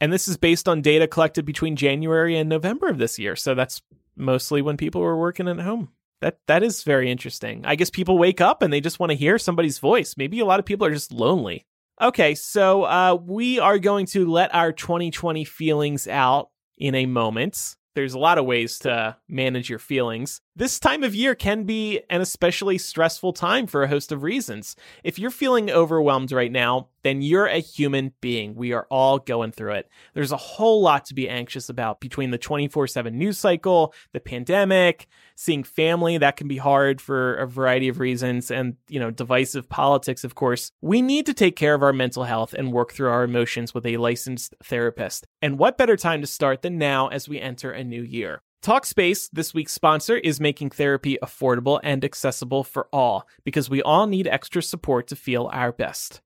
[0.00, 3.34] And this is based on data collected between January and November of this year.
[3.36, 3.82] So that's
[4.16, 5.90] mostly when people were working at home.
[6.20, 7.64] That that is very interesting.
[7.64, 10.14] I guess people wake up and they just want to hear somebody's voice.
[10.16, 11.64] Maybe a lot of people are just lonely.
[12.00, 17.74] Okay, so uh, we are going to let our 2020 feelings out in a moment.
[17.96, 20.40] There's a lot of ways to manage your feelings.
[20.58, 24.74] This time of year can be an especially stressful time for a host of reasons.
[25.04, 28.56] If you're feeling overwhelmed right now, then you're a human being.
[28.56, 29.88] We are all going through it.
[30.14, 34.18] There's a whole lot to be anxious about between the 24 7 news cycle, the
[34.18, 35.06] pandemic,
[35.36, 36.18] seeing family.
[36.18, 40.34] That can be hard for a variety of reasons, and, you know, divisive politics, of
[40.34, 40.72] course.
[40.80, 43.86] We need to take care of our mental health and work through our emotions with
[43.86, 45.24] a licensed therapist.
[45.40, 48.42] And what better time to start than now as we enter a new year?
[48.62, 54.08] Talkspace, this week's sponsor, is making therapy affordable and accessible for all because we all
[54.08, 56.20] need extra support to feel our best.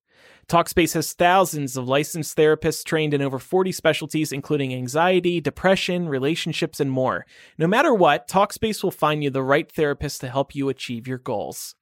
[0.48, 6.80] Talkspace has thousands of licensed therapists trained in over 40 specialties, including anxiety, depression, relationships,
[6.80, 7.26] and more.
[7.58, 11.18] No matter what, Talkspace will find you the right therapist to help you achieve your
[11.18, 11.74] goals.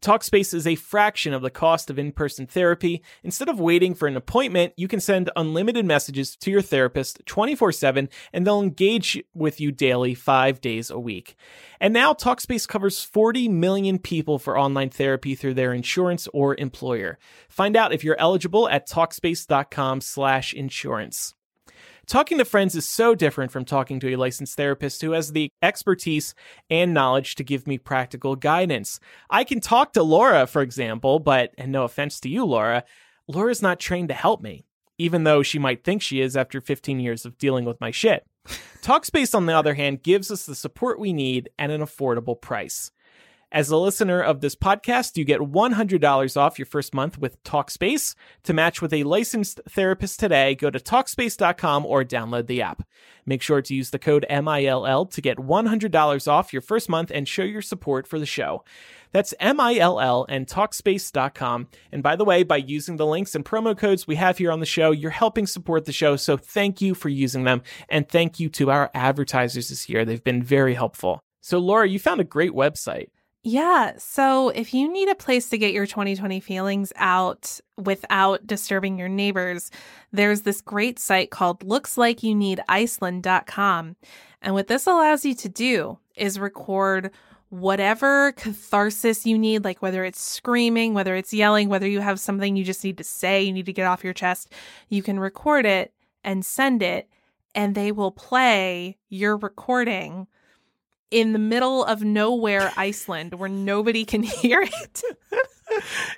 [0.00, 3.02] Talkspace is a fraction of the cost of in person therapy.
[3.22, 7.72] Instead of waiting for an appointment, you can send unlimited messages to your therapist 24
[7.72, 11.36] 7 and they'll engage with you daily, five days a week.
[11.80, 17.18] And now Talkspace covers 40 million people for online therapy through their insurance or employer.
[17.50, 21.34] Find out if you're eligible at Talkspace.com slash insurance.
[22.06, 25.50] Talking to friends is so different from talking to a licensed therapist who has the
[25.62, 26.34] expertise
[26.68, 29.00] and knowledge to give me practical guidance.
[29.28, 32.84] I can talk to Laura, for example, but, and no offense to you, Laura,
[33.28, 34.64] Laura's not trained to help me,
[34.98, 38.26] even though she might think she is after 15 years of dealing with my shit.
[38.82, 42.90] Talkspace, on the other hand, gives us the support we need at an affordable price.
[43.52, 48.14] As a listener of this podcast, you get $100 off your first month with Talkspace.
[48.44, 52.86] To match with a licensed therapist today, go to Talkspace.com or download the app.
[53.26, 57.26] Make sure to use the code MILL to get $100 off your first month and
[57.26, 58.64] show your support for the show.
[59.10, 61.66] That's M-I-L-L and Talkspace.com.
[61.90, 64.60] And by the way, by using the links and promo codes we have here on
[64.60, 66.14] the show, you're helping support the show.
[66.14, 67.62] So thank you for using them.
[67.88, 70.04] And thank you to our advertisers this year.
[70.04, 71.20] They've been very helpful.
[71.40, 73.08] So Laura, you found a great website.
[73.42, 73.94] Yeah.
[73.96, 79.08] So if you need a place to get your 2020 feelings out without disturbing your
[79.08, 79.70] neighbors,
[80.12, 83.96] there's this great site called lookslikeyouneediceland.com.
[84.42, 87.12] And what this allows you to do is record
[87.48, 92.56] whatever catharsis you need, like whether it's screaming, whether it's yelling, whether you have something
[92.56, 94.52] you just need to say, you need to get off your chest,
[94.88, 97.08] you can record it and send it,
[97.54, 100.28] and they will play your recording
[101.10, 105.02] in the middle of nowhere Iceland where nobody can hear it.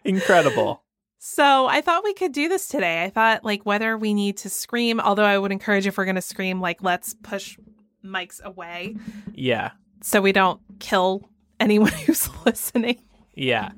[0.05, 0.83] Incredible.
[1.19, 3.05] So I thought we could do this today.
[3.05, 6.17] I thought like whether we need to scream, although I would encourage if we're going
[6.17, 7.57] to scream, like let's push
[8.05, 8.97] mics away
[9.33, 9.71] Yeah.
[10.03, 11.29] so we don't kill
[11.61, 13.01] anyone who's listening.
[13.35, 13.71] Yeah.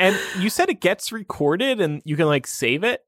[0.00, 3.02] And you said it gets recorded and you can like save it.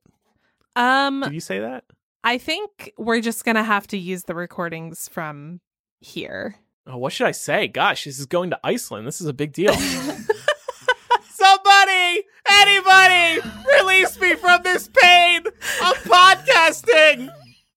[0.76, 1.84] Um, Did you say that?
[2.22, 5.60] I think we're just going to have to use the recordings from
[6.00, 6.54] here.
[6.86, 7.68] Oh, what should I say?
[7.68, 9.06] Gosh, this is going to Iceland.
[9.06, 9.72] This is a big deal.
[11.30, 13.40] Somebody, anybody,
[13.78, 17.30] release me from this pain of podcasting.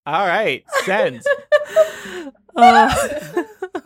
[0.05, 1.21] All right, send.
[2.55, 2.93] Uh,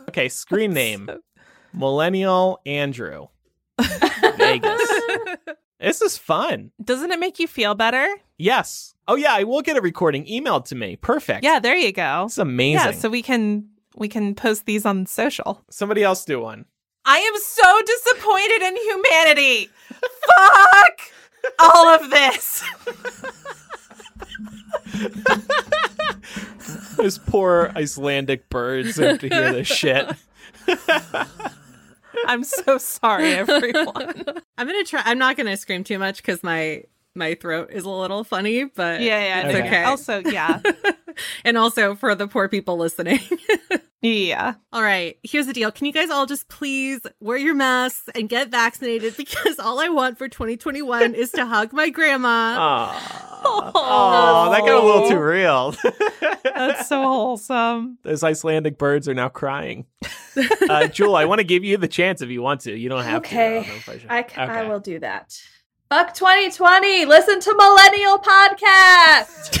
[0.08, 1.08] Okay, screen name
[1.72, 3.28] Millennial Andrew.
[4.36, 4.90] Vegas.
[5.80, 6.72] This is fun.
[6.82, 8.08] doesn't it make you feel better?
[8.36, 8.94] Yes.
[9.06, 10.96] Oh yeah, I will get a recording emailed to me.
[10.96, 11.44] Perfect.
[11.44, 12.24] Yeah, there you go.
[12.26, 12.84] It's amazing.
[12.86, 13.68] Yeah, so we can
[13.98, 15.62] we can post these on social.
[15.70, 16.64] Somebody else do one.
[17.04, 19.70] I am so disappointed in humanity.
[20.36, 21.00] Fuck
[21.58, 22.62] all of this.
[26.96, 30.06] Those poor Icelandic birds have to hear this shit.
[32.26, 34.24] I'm so sorry, everyone.
[34.58, 35.02] I'm gonna try.
[35.04, 36.82] I'm not gonna scream too much because my
[37.14, 39.66] my throat is a little funny, but Yeah, yeah, it's Okay.
[39.66, 39.82] okay.
[39.84, 40.60] Also, yeah,
[41.44, 43.20] and also for the poor people listening.
[44.02, 44.54] yeah.
[44.72, 45.70] all right, here's the deal.
[45.72, 49.14] Can you guys all just please wear your masks and get vaccinated?
[49.28, 52.58] Because all I want for 2021 is to hug my grandma.
[52.58, 53.70] Aww.
[53.74, 55.74] Oh, that got a little too real.
[56.42, 57.98] That's so wholesome.
[58.02, 59.86] Those Icelandic birds are now crying.
[60.68, 62.76] Uh, Jule, I want to give you the chance if you want to.
[62.76, 63.62] You don't have Okay.
[63.62, 63.68] to.
[63.68, 64.06] though, no pressure.
[64.08, 64.68] I, c- I Okay.
[64.68, 65.40] will do that.
[65.90, 67.06] Fuck 2020.
[67.06, 69.58] Listen to Millennial Podcast.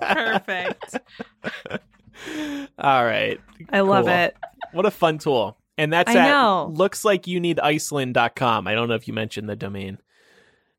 [0.00, 0.98] Perfect.
[2.78, 3.40] All right.
[3.70, 4.36] I love it.
[4.72, 5.56] What a fun tool.
[5.76, 6.70] And that's I at know.
[6.72, 8.68] looks like you need Iceland.com.
[8.68, 9.98] I don't know if you mentioned the domain.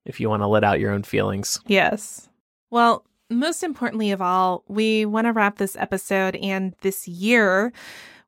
[0.05, 1.59] If you want to let out your own feelings.
[1.67, 2.29] Yes.
[2.69, 7.73] Well, most importantly of all, we want to wrap this episode and this year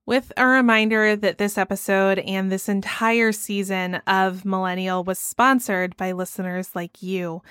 [0.05, 6.11] with a reminder that this episode and this entire season of Millennial was sponsored by
[6.11, 7.41] listeners like you.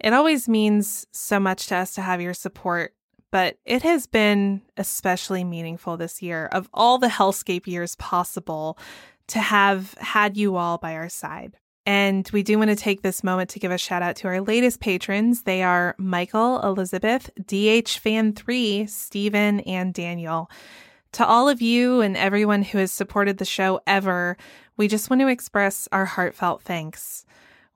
[0.00, 2.94] It always means so much to us to have your support,
[3.30, 8.76] but it has been especially meaningful this year of all the hellscape years possible
[9.28, 11.56] to have had you all by our side.
[11.86, 14.40] And we do want to take this moment to give a shout out to our
[14.40, 15.42] latest patrons.
[15.42, 20.50] They are Michael, Elizabeth, DH Fan 3, Stephen, and Daniel.
[21.14, 24.36] To all of you and everyone who has supported the show ever,
[24.76, 27.24] we just want to express our heartfelt thanks.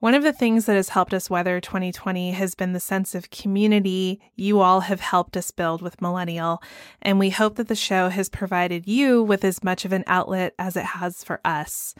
[0.00, 3.30] One of the things that has helped us weather 2020 has been the sense of
[3.30, 6.60] community you all have helped us build with Millennial,
[7.00, 10.52] and we hope that the show has provided you with as much of an outlet
[10.58, 11.94] as it has for us.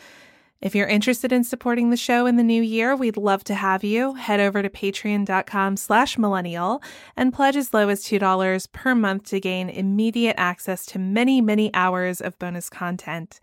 [0.61, 3.85] If you're interested in supporting the show in the new year, we'd love to have
[3.85, 4.15] you.
[4.15, 6.83] Head over to patreon.com slash millennial
[7.17, 11.73] and pledge as low as $2 per month to gain immediate access to many, many
[11.75, 13.39] hours of bonus content.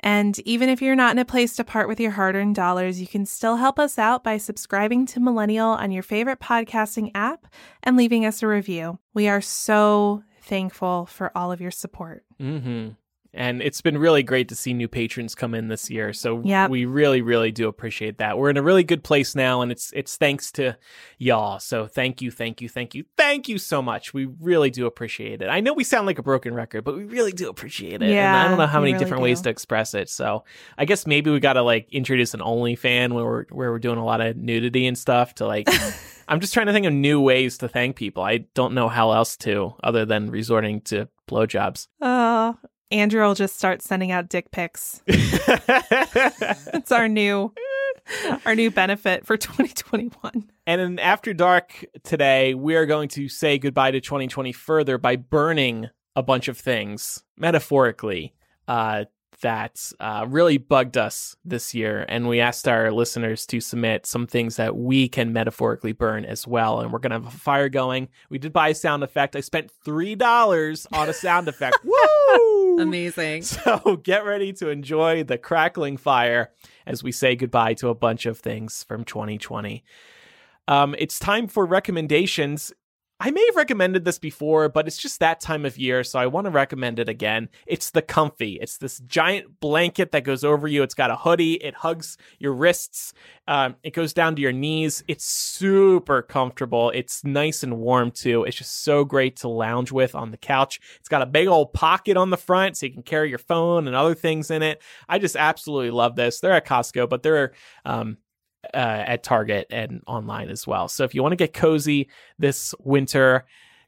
[0.00, 3.00] And even if you're not in a place to part with your hard earned dollars,
[3.00, 7.46] you can still help us out by subscribing to Millennial on your favorite podcasting app
[7.84, 8.98] and leaving us a review.
[9.14, 12.24] We are so thankful for all of your support.
[12.40, 12.90] Mm-hmm.
[13.34, 16.12] And it's been really great to see new patrons come in this year.
[16.14, 16.70] So Yep.
[16.70, 18.38] we really, really do appreciate that.
[18.38, 20.76] We're in a really good place now, and it's it's thanks to
[21.18, 21.60] y'all.
[21.60, 24.14] So thank you, thank you, thank you, thank you so much.
[24.14, 25.48] We really do appreciate it.
[25.48, 28.10] I know we sound like a broken record, but we really do appreciate it.
[28.10, 30.08] and I don't know how many really different ways to express it.
[30.08, 30.44] So
[30.78, 33.98] I guess maybe we got to like introduce an OnlyFan where we're where we're doing
[33.98, 35.68] a lot of nudity and stuff to like.
[36.30, 38.22] I'm just trying to think of new ways to thank people.
[38.22, 41.88] I don't know how else to, other than resorting to blowjobs.
[42.02, 42.52] Uh,
[42.90, 45.02] Andrew will just start sending out dick pics.
[46.74, 47.52] It's our new
[48.46, 50.50] our new benefit for 2021.
[50.66, 55.16] And in After Dark today, we are going to say goodbye to 2020 further by
[55.16, 58.34] burning a bunch of things, metaphorically,
[58.66, 59.04] uh,
[59.40, 62.04] that uh, really bugged us this year.
[62.08, 66.46] And we asked our listeners to submit some things that we can metaphorically burn as
[66.46, 66.80] well.
[66.80, 68.08] And we're going to have a fire going.
[68.30, 69.36] We did buy a sound effect.
[69.36, 71.78] I spent $3 on a sound effect.
[71.84, 72.78] Woo!
[72.80, 73.42] Amazing.
[73.58, 76.50] So get ready to enjoy the crackling fire
[76.86, 79.84] as we say goodbye to a bunch of things from 2020.
[80.68, 82.72] Um, it's time for recommendations.
[83.20, 86.26] I may have recommended this before, but it's just that time of year, so I
[86.28, 87.48] want to recommend it again.
[87.66, 88.60] It's the Comfy.
[88.60, 90.84] It's this giant blanket that goes over you.
[90.84, 91.54] It's got a hoodie.
[91.54, 93.12] It hugs your wrists.
[93.48, 95.02] Um, it goes down to your knees.
[95.08, 96.90] It's super comfortable.
[96.94, 98.44] It's nice and warm too.
[98.44, 100.78] It's just so great to lounge with on the couch.
[101.00, 103.88] It's got a big old pocket on the front, so you can carry your phone
[103.88, 104.80] and other things in it.
[105.08, 106.38] I just absolutely love this.
[106.38, 107.52] They're at Costco, but they're
[107.84, 108.18] um,
[108.74, 110.88] uh, at Target and online as well.
[110.88, 112.08] So if you want to get cozy
[112.38, 113.44] this winter,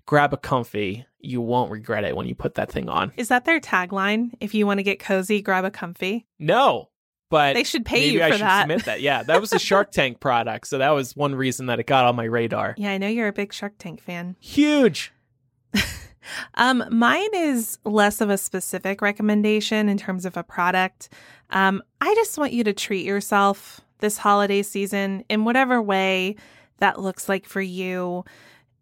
[0.07, 1.05] grab a comfy.
[1.21, 3.13] You won't regret it when you put that thing on.
[3.17, 4.31] Is that their tagline?
[4.41, 6.27] If you want to get cozy, grab a comfy.
[6.39, 6.89] No,
[7.31, 8.61] but They should pay maybe you I for should that.
[8.63, 9.01] submit that.
[9.03, 12.07] Yeah, that was a Shark Tank product, so that was one reason that it got
[12.07, 12.75] on my radar.
[12.79, 14.37] Yeah, I know you're a big Shark Tank fan.
[14.41, 15.13] Huge.
[16.55, 21.09] Um, mine is less of a specific recommendation in terms of a product.
[21.51, 26.37] Um, I just want you to treat yourself this holiday season in whatever way
[26.79, 28.25] that looks like for you.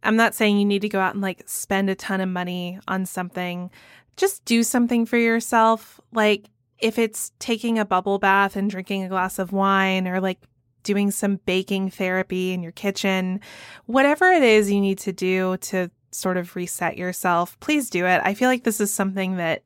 [0.02, 2.78] I'm not saying you need to go out and like spend a ton of money
[2.88, 3.70] on something.
[4.16, 6.00] Just do something for yourself.
[6.12, 6.46] Like
[6.78, 10.38] if it's taking a bubble bath and drinking a glass of wine or like
[10.84, 13.40] doing some baking therapy in your kitchen,
[13.86, 18.20] whatever it is you need to do to sort of reset yourself, please do it.
[18.24, 19.62] I feel like this is something that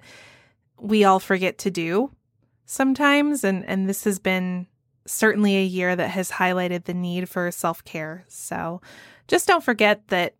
[0.81, 2.11] we all forget to do
[2.67, 4.67] sometimes and and this has been
[5.07, 8.25] certainly a year that has highlighted the need for self-care.
[8.29, 8.81] So,
[9.29, 10.35] just don't forget that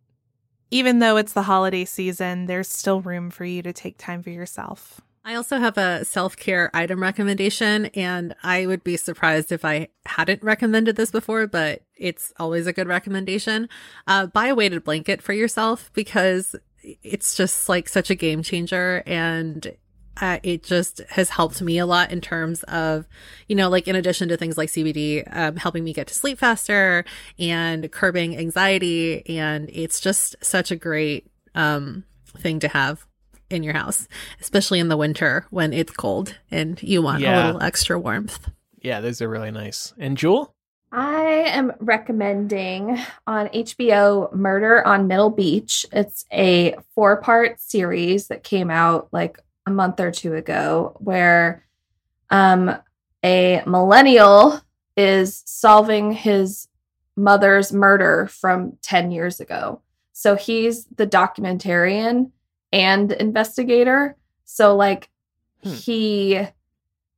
[0.71, 4.31] even though it's the holiday season, there's still room for you to take time for
[4.31, 5.01] yourself.
[5.25, 9.87] I also have a self care item recommendation, and I would be surprised if I
[10.05, 13.69] hadn't recommended this before, but it's always a good recommendation.
[14.05, 19.03] Uh, buy a weighted blanket for yourself because it's just like such a game changer
[19.05, 19.75] and
[20.21, 23.07] uh, it just has helped me a lot in terms of,
[23.47, 26.37] you know, like in addition to things like CBD, um, helping me get to sleep
[26.39, 27.03] faster
[27.39, 29.27] and curbing anxiety.
[29.37, 32.03] And it's just such a great um,
[32.37, 33.05] thing to have
[33.49, 34.07] in your house,
[34.41, 37.43] especially in the winter when it's cold and you want Yeah.
[37.43, 38.49] a little extra warmth.
[38.81, 39.93] Yeah, those are really nice.
[39.97, 40.53] And Jule?
[40.91, 45.85] I am recommending on HBO Murder on Middle Beach.
[45.91, 51.65] It's a four part series that came out like a month or two ago where
[52.29, 52.75] um,
[53.23, 54.59] a millennial
[54.97, 56.67] is solving his
[57.15, 59.81] mother's murder from 10 years ago.
[60.11, 62.31] So he's the documentarian
[62.71, 64.17] and investigator.
[64.45, 65.09] So like
[65.63, 65.69] Hmm.
[65.69, 66.47] he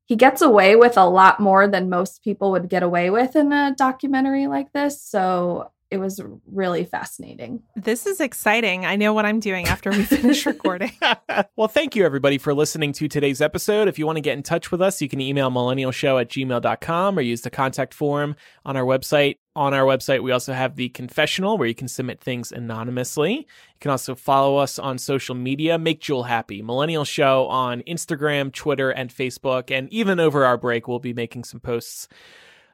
[0.06, 3.52] he gets away with a lot more than most people would get away with in
[3.52, 5.02] a documentary like this.
[5.02, 7.64] So it was really fascinating.
[7.78, 8.86] This is exciting.
[8.86, 10.92] I know what I'm doing after we finish recording.
[11.56, 13.88] well, thank you everybody for listening to today's episode.
[13.88, 17.18] If you want to get in touch with us, you can email millennialshow at gmail.com
[17.18, 18.36] or use the contact form
[18.66, 19.38] on our website.
[19.56, 23.36] On our website, we also have the confessional where you can submit things anonymously.
[23.36, 25.78] You can also follow us on social media.
[25.78, 26.62] Make Jule happy.
[26.62, 29.72] Millennial Show on Instagram, Twitter, and Facebook.
[29.72, 32.10] And even over our break, we'll be making some posts.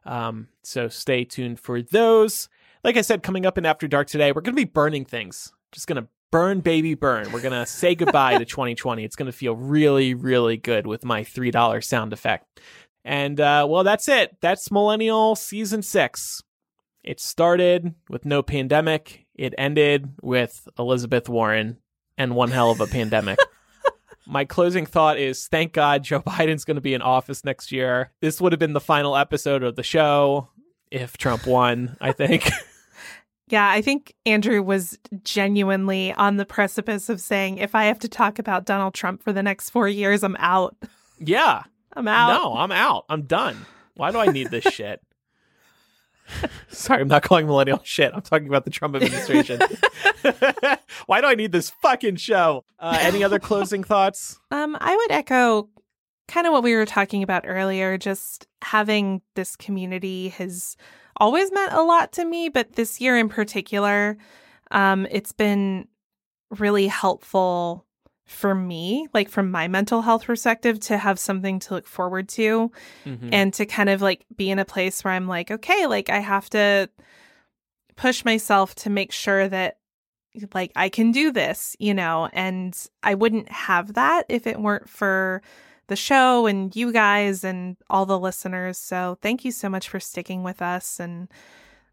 [0.06, 2.50] Um, so stay tuned for those.
[2.84, 5.54] Like I said, coming up in After Dark today, we're going to be burning things.
[5.72, 7.32] Just going to burn, baby, burn.
[7.32, 9.04] We're going to say goodbye to 2020.
[9.04, 12.60] It's going to feel really, really good with my $3 sound effect.
[13.06, 14.38] And uh, well, that's it.
[14.42, 16.42] That's Millennial Season 6.
[17.04, 21.78] It started with no pandemic, it ended with Elizabeth Warren
[22.16, 23.40] and one hell of a pandemic.
[24.28, 28.12] My closing thought is thank God Joe Biden's going to be in office next year.
[28.22, 30.50] This would have been the final episode of the show
[30.92, 32.50] if Trump won, I think.
[33.52, 38.08] Yeah, I think Andrew was genuinely on the precipice of saying, if I have to
[38.08, 40.76] talk about Donald Trump for the next four years, I'm out.
[41.20, 41.64] yeah.
[41.94, 42.30] I'm out.
[42.42, 43.04] No, I'm out.
[43.10, 43.66] I'm done.
[43.96, 45.02] Why do I need this shit?
[46.70, 48.14] Sorry, I'm not calling millennial shit.
[48.14, 49.60] I'm talking about the Trump administration.
[51.08, 52.64] Why do I need this fucking show?
[52.80, 54.40] Uh, any other closing thoughts?
[54.52, 55.68] Um, I would echo
[56.30, 57.98] kind of what we were talking about earlier.
[57.98, 60.78] Just having this community has
[61.22, 64.18] always meant a lot to me, but this year in particular,
[64.72, 65.88] um, it's been
[66.50, 67.86] really helpful
[68.26, 72.72] for me, like from my mental health perspective, to have something to look forward to
[73.06, 73.30] Mhm.
[73.32, 76.20] and to kind of like be in a place where I'm like, okay, like I
[76.20, 76.90] have to
[77.96, 79.78] push myself to make sure that
[80.54, 82.74] like I can do this, you know, and
[83.04, 85.42] I wouldn't have that if it weren't for
[85.92, 88.78] the show and you guys and all the listeners.
[88.78, 91.28] So thank you so much for sticking with us and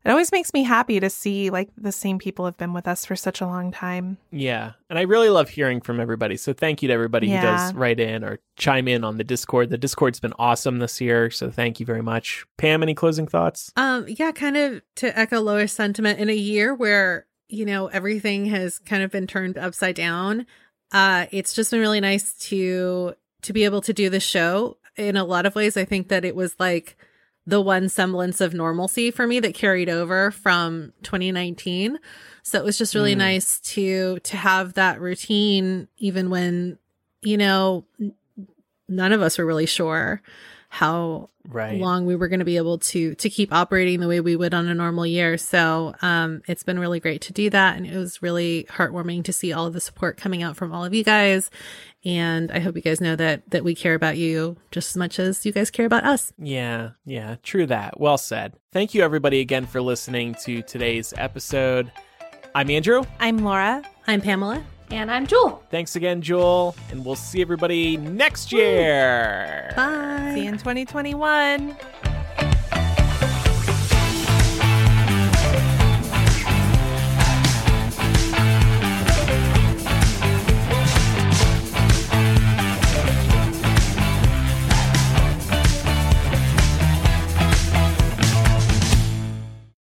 [0.04, 3.04] it always makes me happy to see like the same people have been with us
[3.04, 4.16] for such a long time.
[4.30, 4.72] Yeah.
[4.88, 6.36] And I really love hearing from everybody.
[6.36, 9.70] So thank you to everybody who does write in or chime in on the Discord.
[9.70, 11.30] The Discord's been awesome this year.
[11.30, 12.46] So thank you very much.
[12.56, 13.72] Pam, any closing thoughts?
[13.76, 18.46] Um, yeah, kind of to echo Lois' sentiment in a year where, you know, everything
[18.46, 20.46] has kind of been turned upside down.
[20.92, 24.76] Uh, it's just been really nice to to be able to do the show.
[24.96, 26.96] In a lot of ways, I think that it was like
[27.46, 31.98] the one semblance of normalcy for me that carried over from 2019.
[32.42, 33.18] So it was just really Mm.
[33.18, 36.78] nice to to have that routine even when,
[37.22, 37.84] you know,
[38.88, 40.20] none of us were really sure
[40.68, 41.80] how Right.
[41.80, 44.52] long we were going to be able to to keep operating the way we would
[44.52, 45.38] on a normal year.
[45.38, 49.32] So um, it's been really great to do that, and it was really heartwarming to
[49.32, 51.50] see all of the support coming out from all of you guys.
[52.04, 55.18] And I hope you guys know that that we care about you just as much
[55.18, 56.32] as you guys care about us.
[56.38, 57.98] Yeah, yeah, true that.
[57.98, 58.54] Well said.
[58.72, 61.90] Thank you, everybody, again for listening to today's episode.
[62.54, 63.04] I'm Andrew.
[63.20, 63.82] I'm Laura.
[64.06, 64.64] I'm Pamela.
[64.90, 65.62] And I'm Jule.
[65.70, 66.74] Thanks again, Jule.
[66.90, 69.72] And we'll see everybody next year.
[69.76, 70.32] Bye.
[70.34, 71.76] See you in 2021.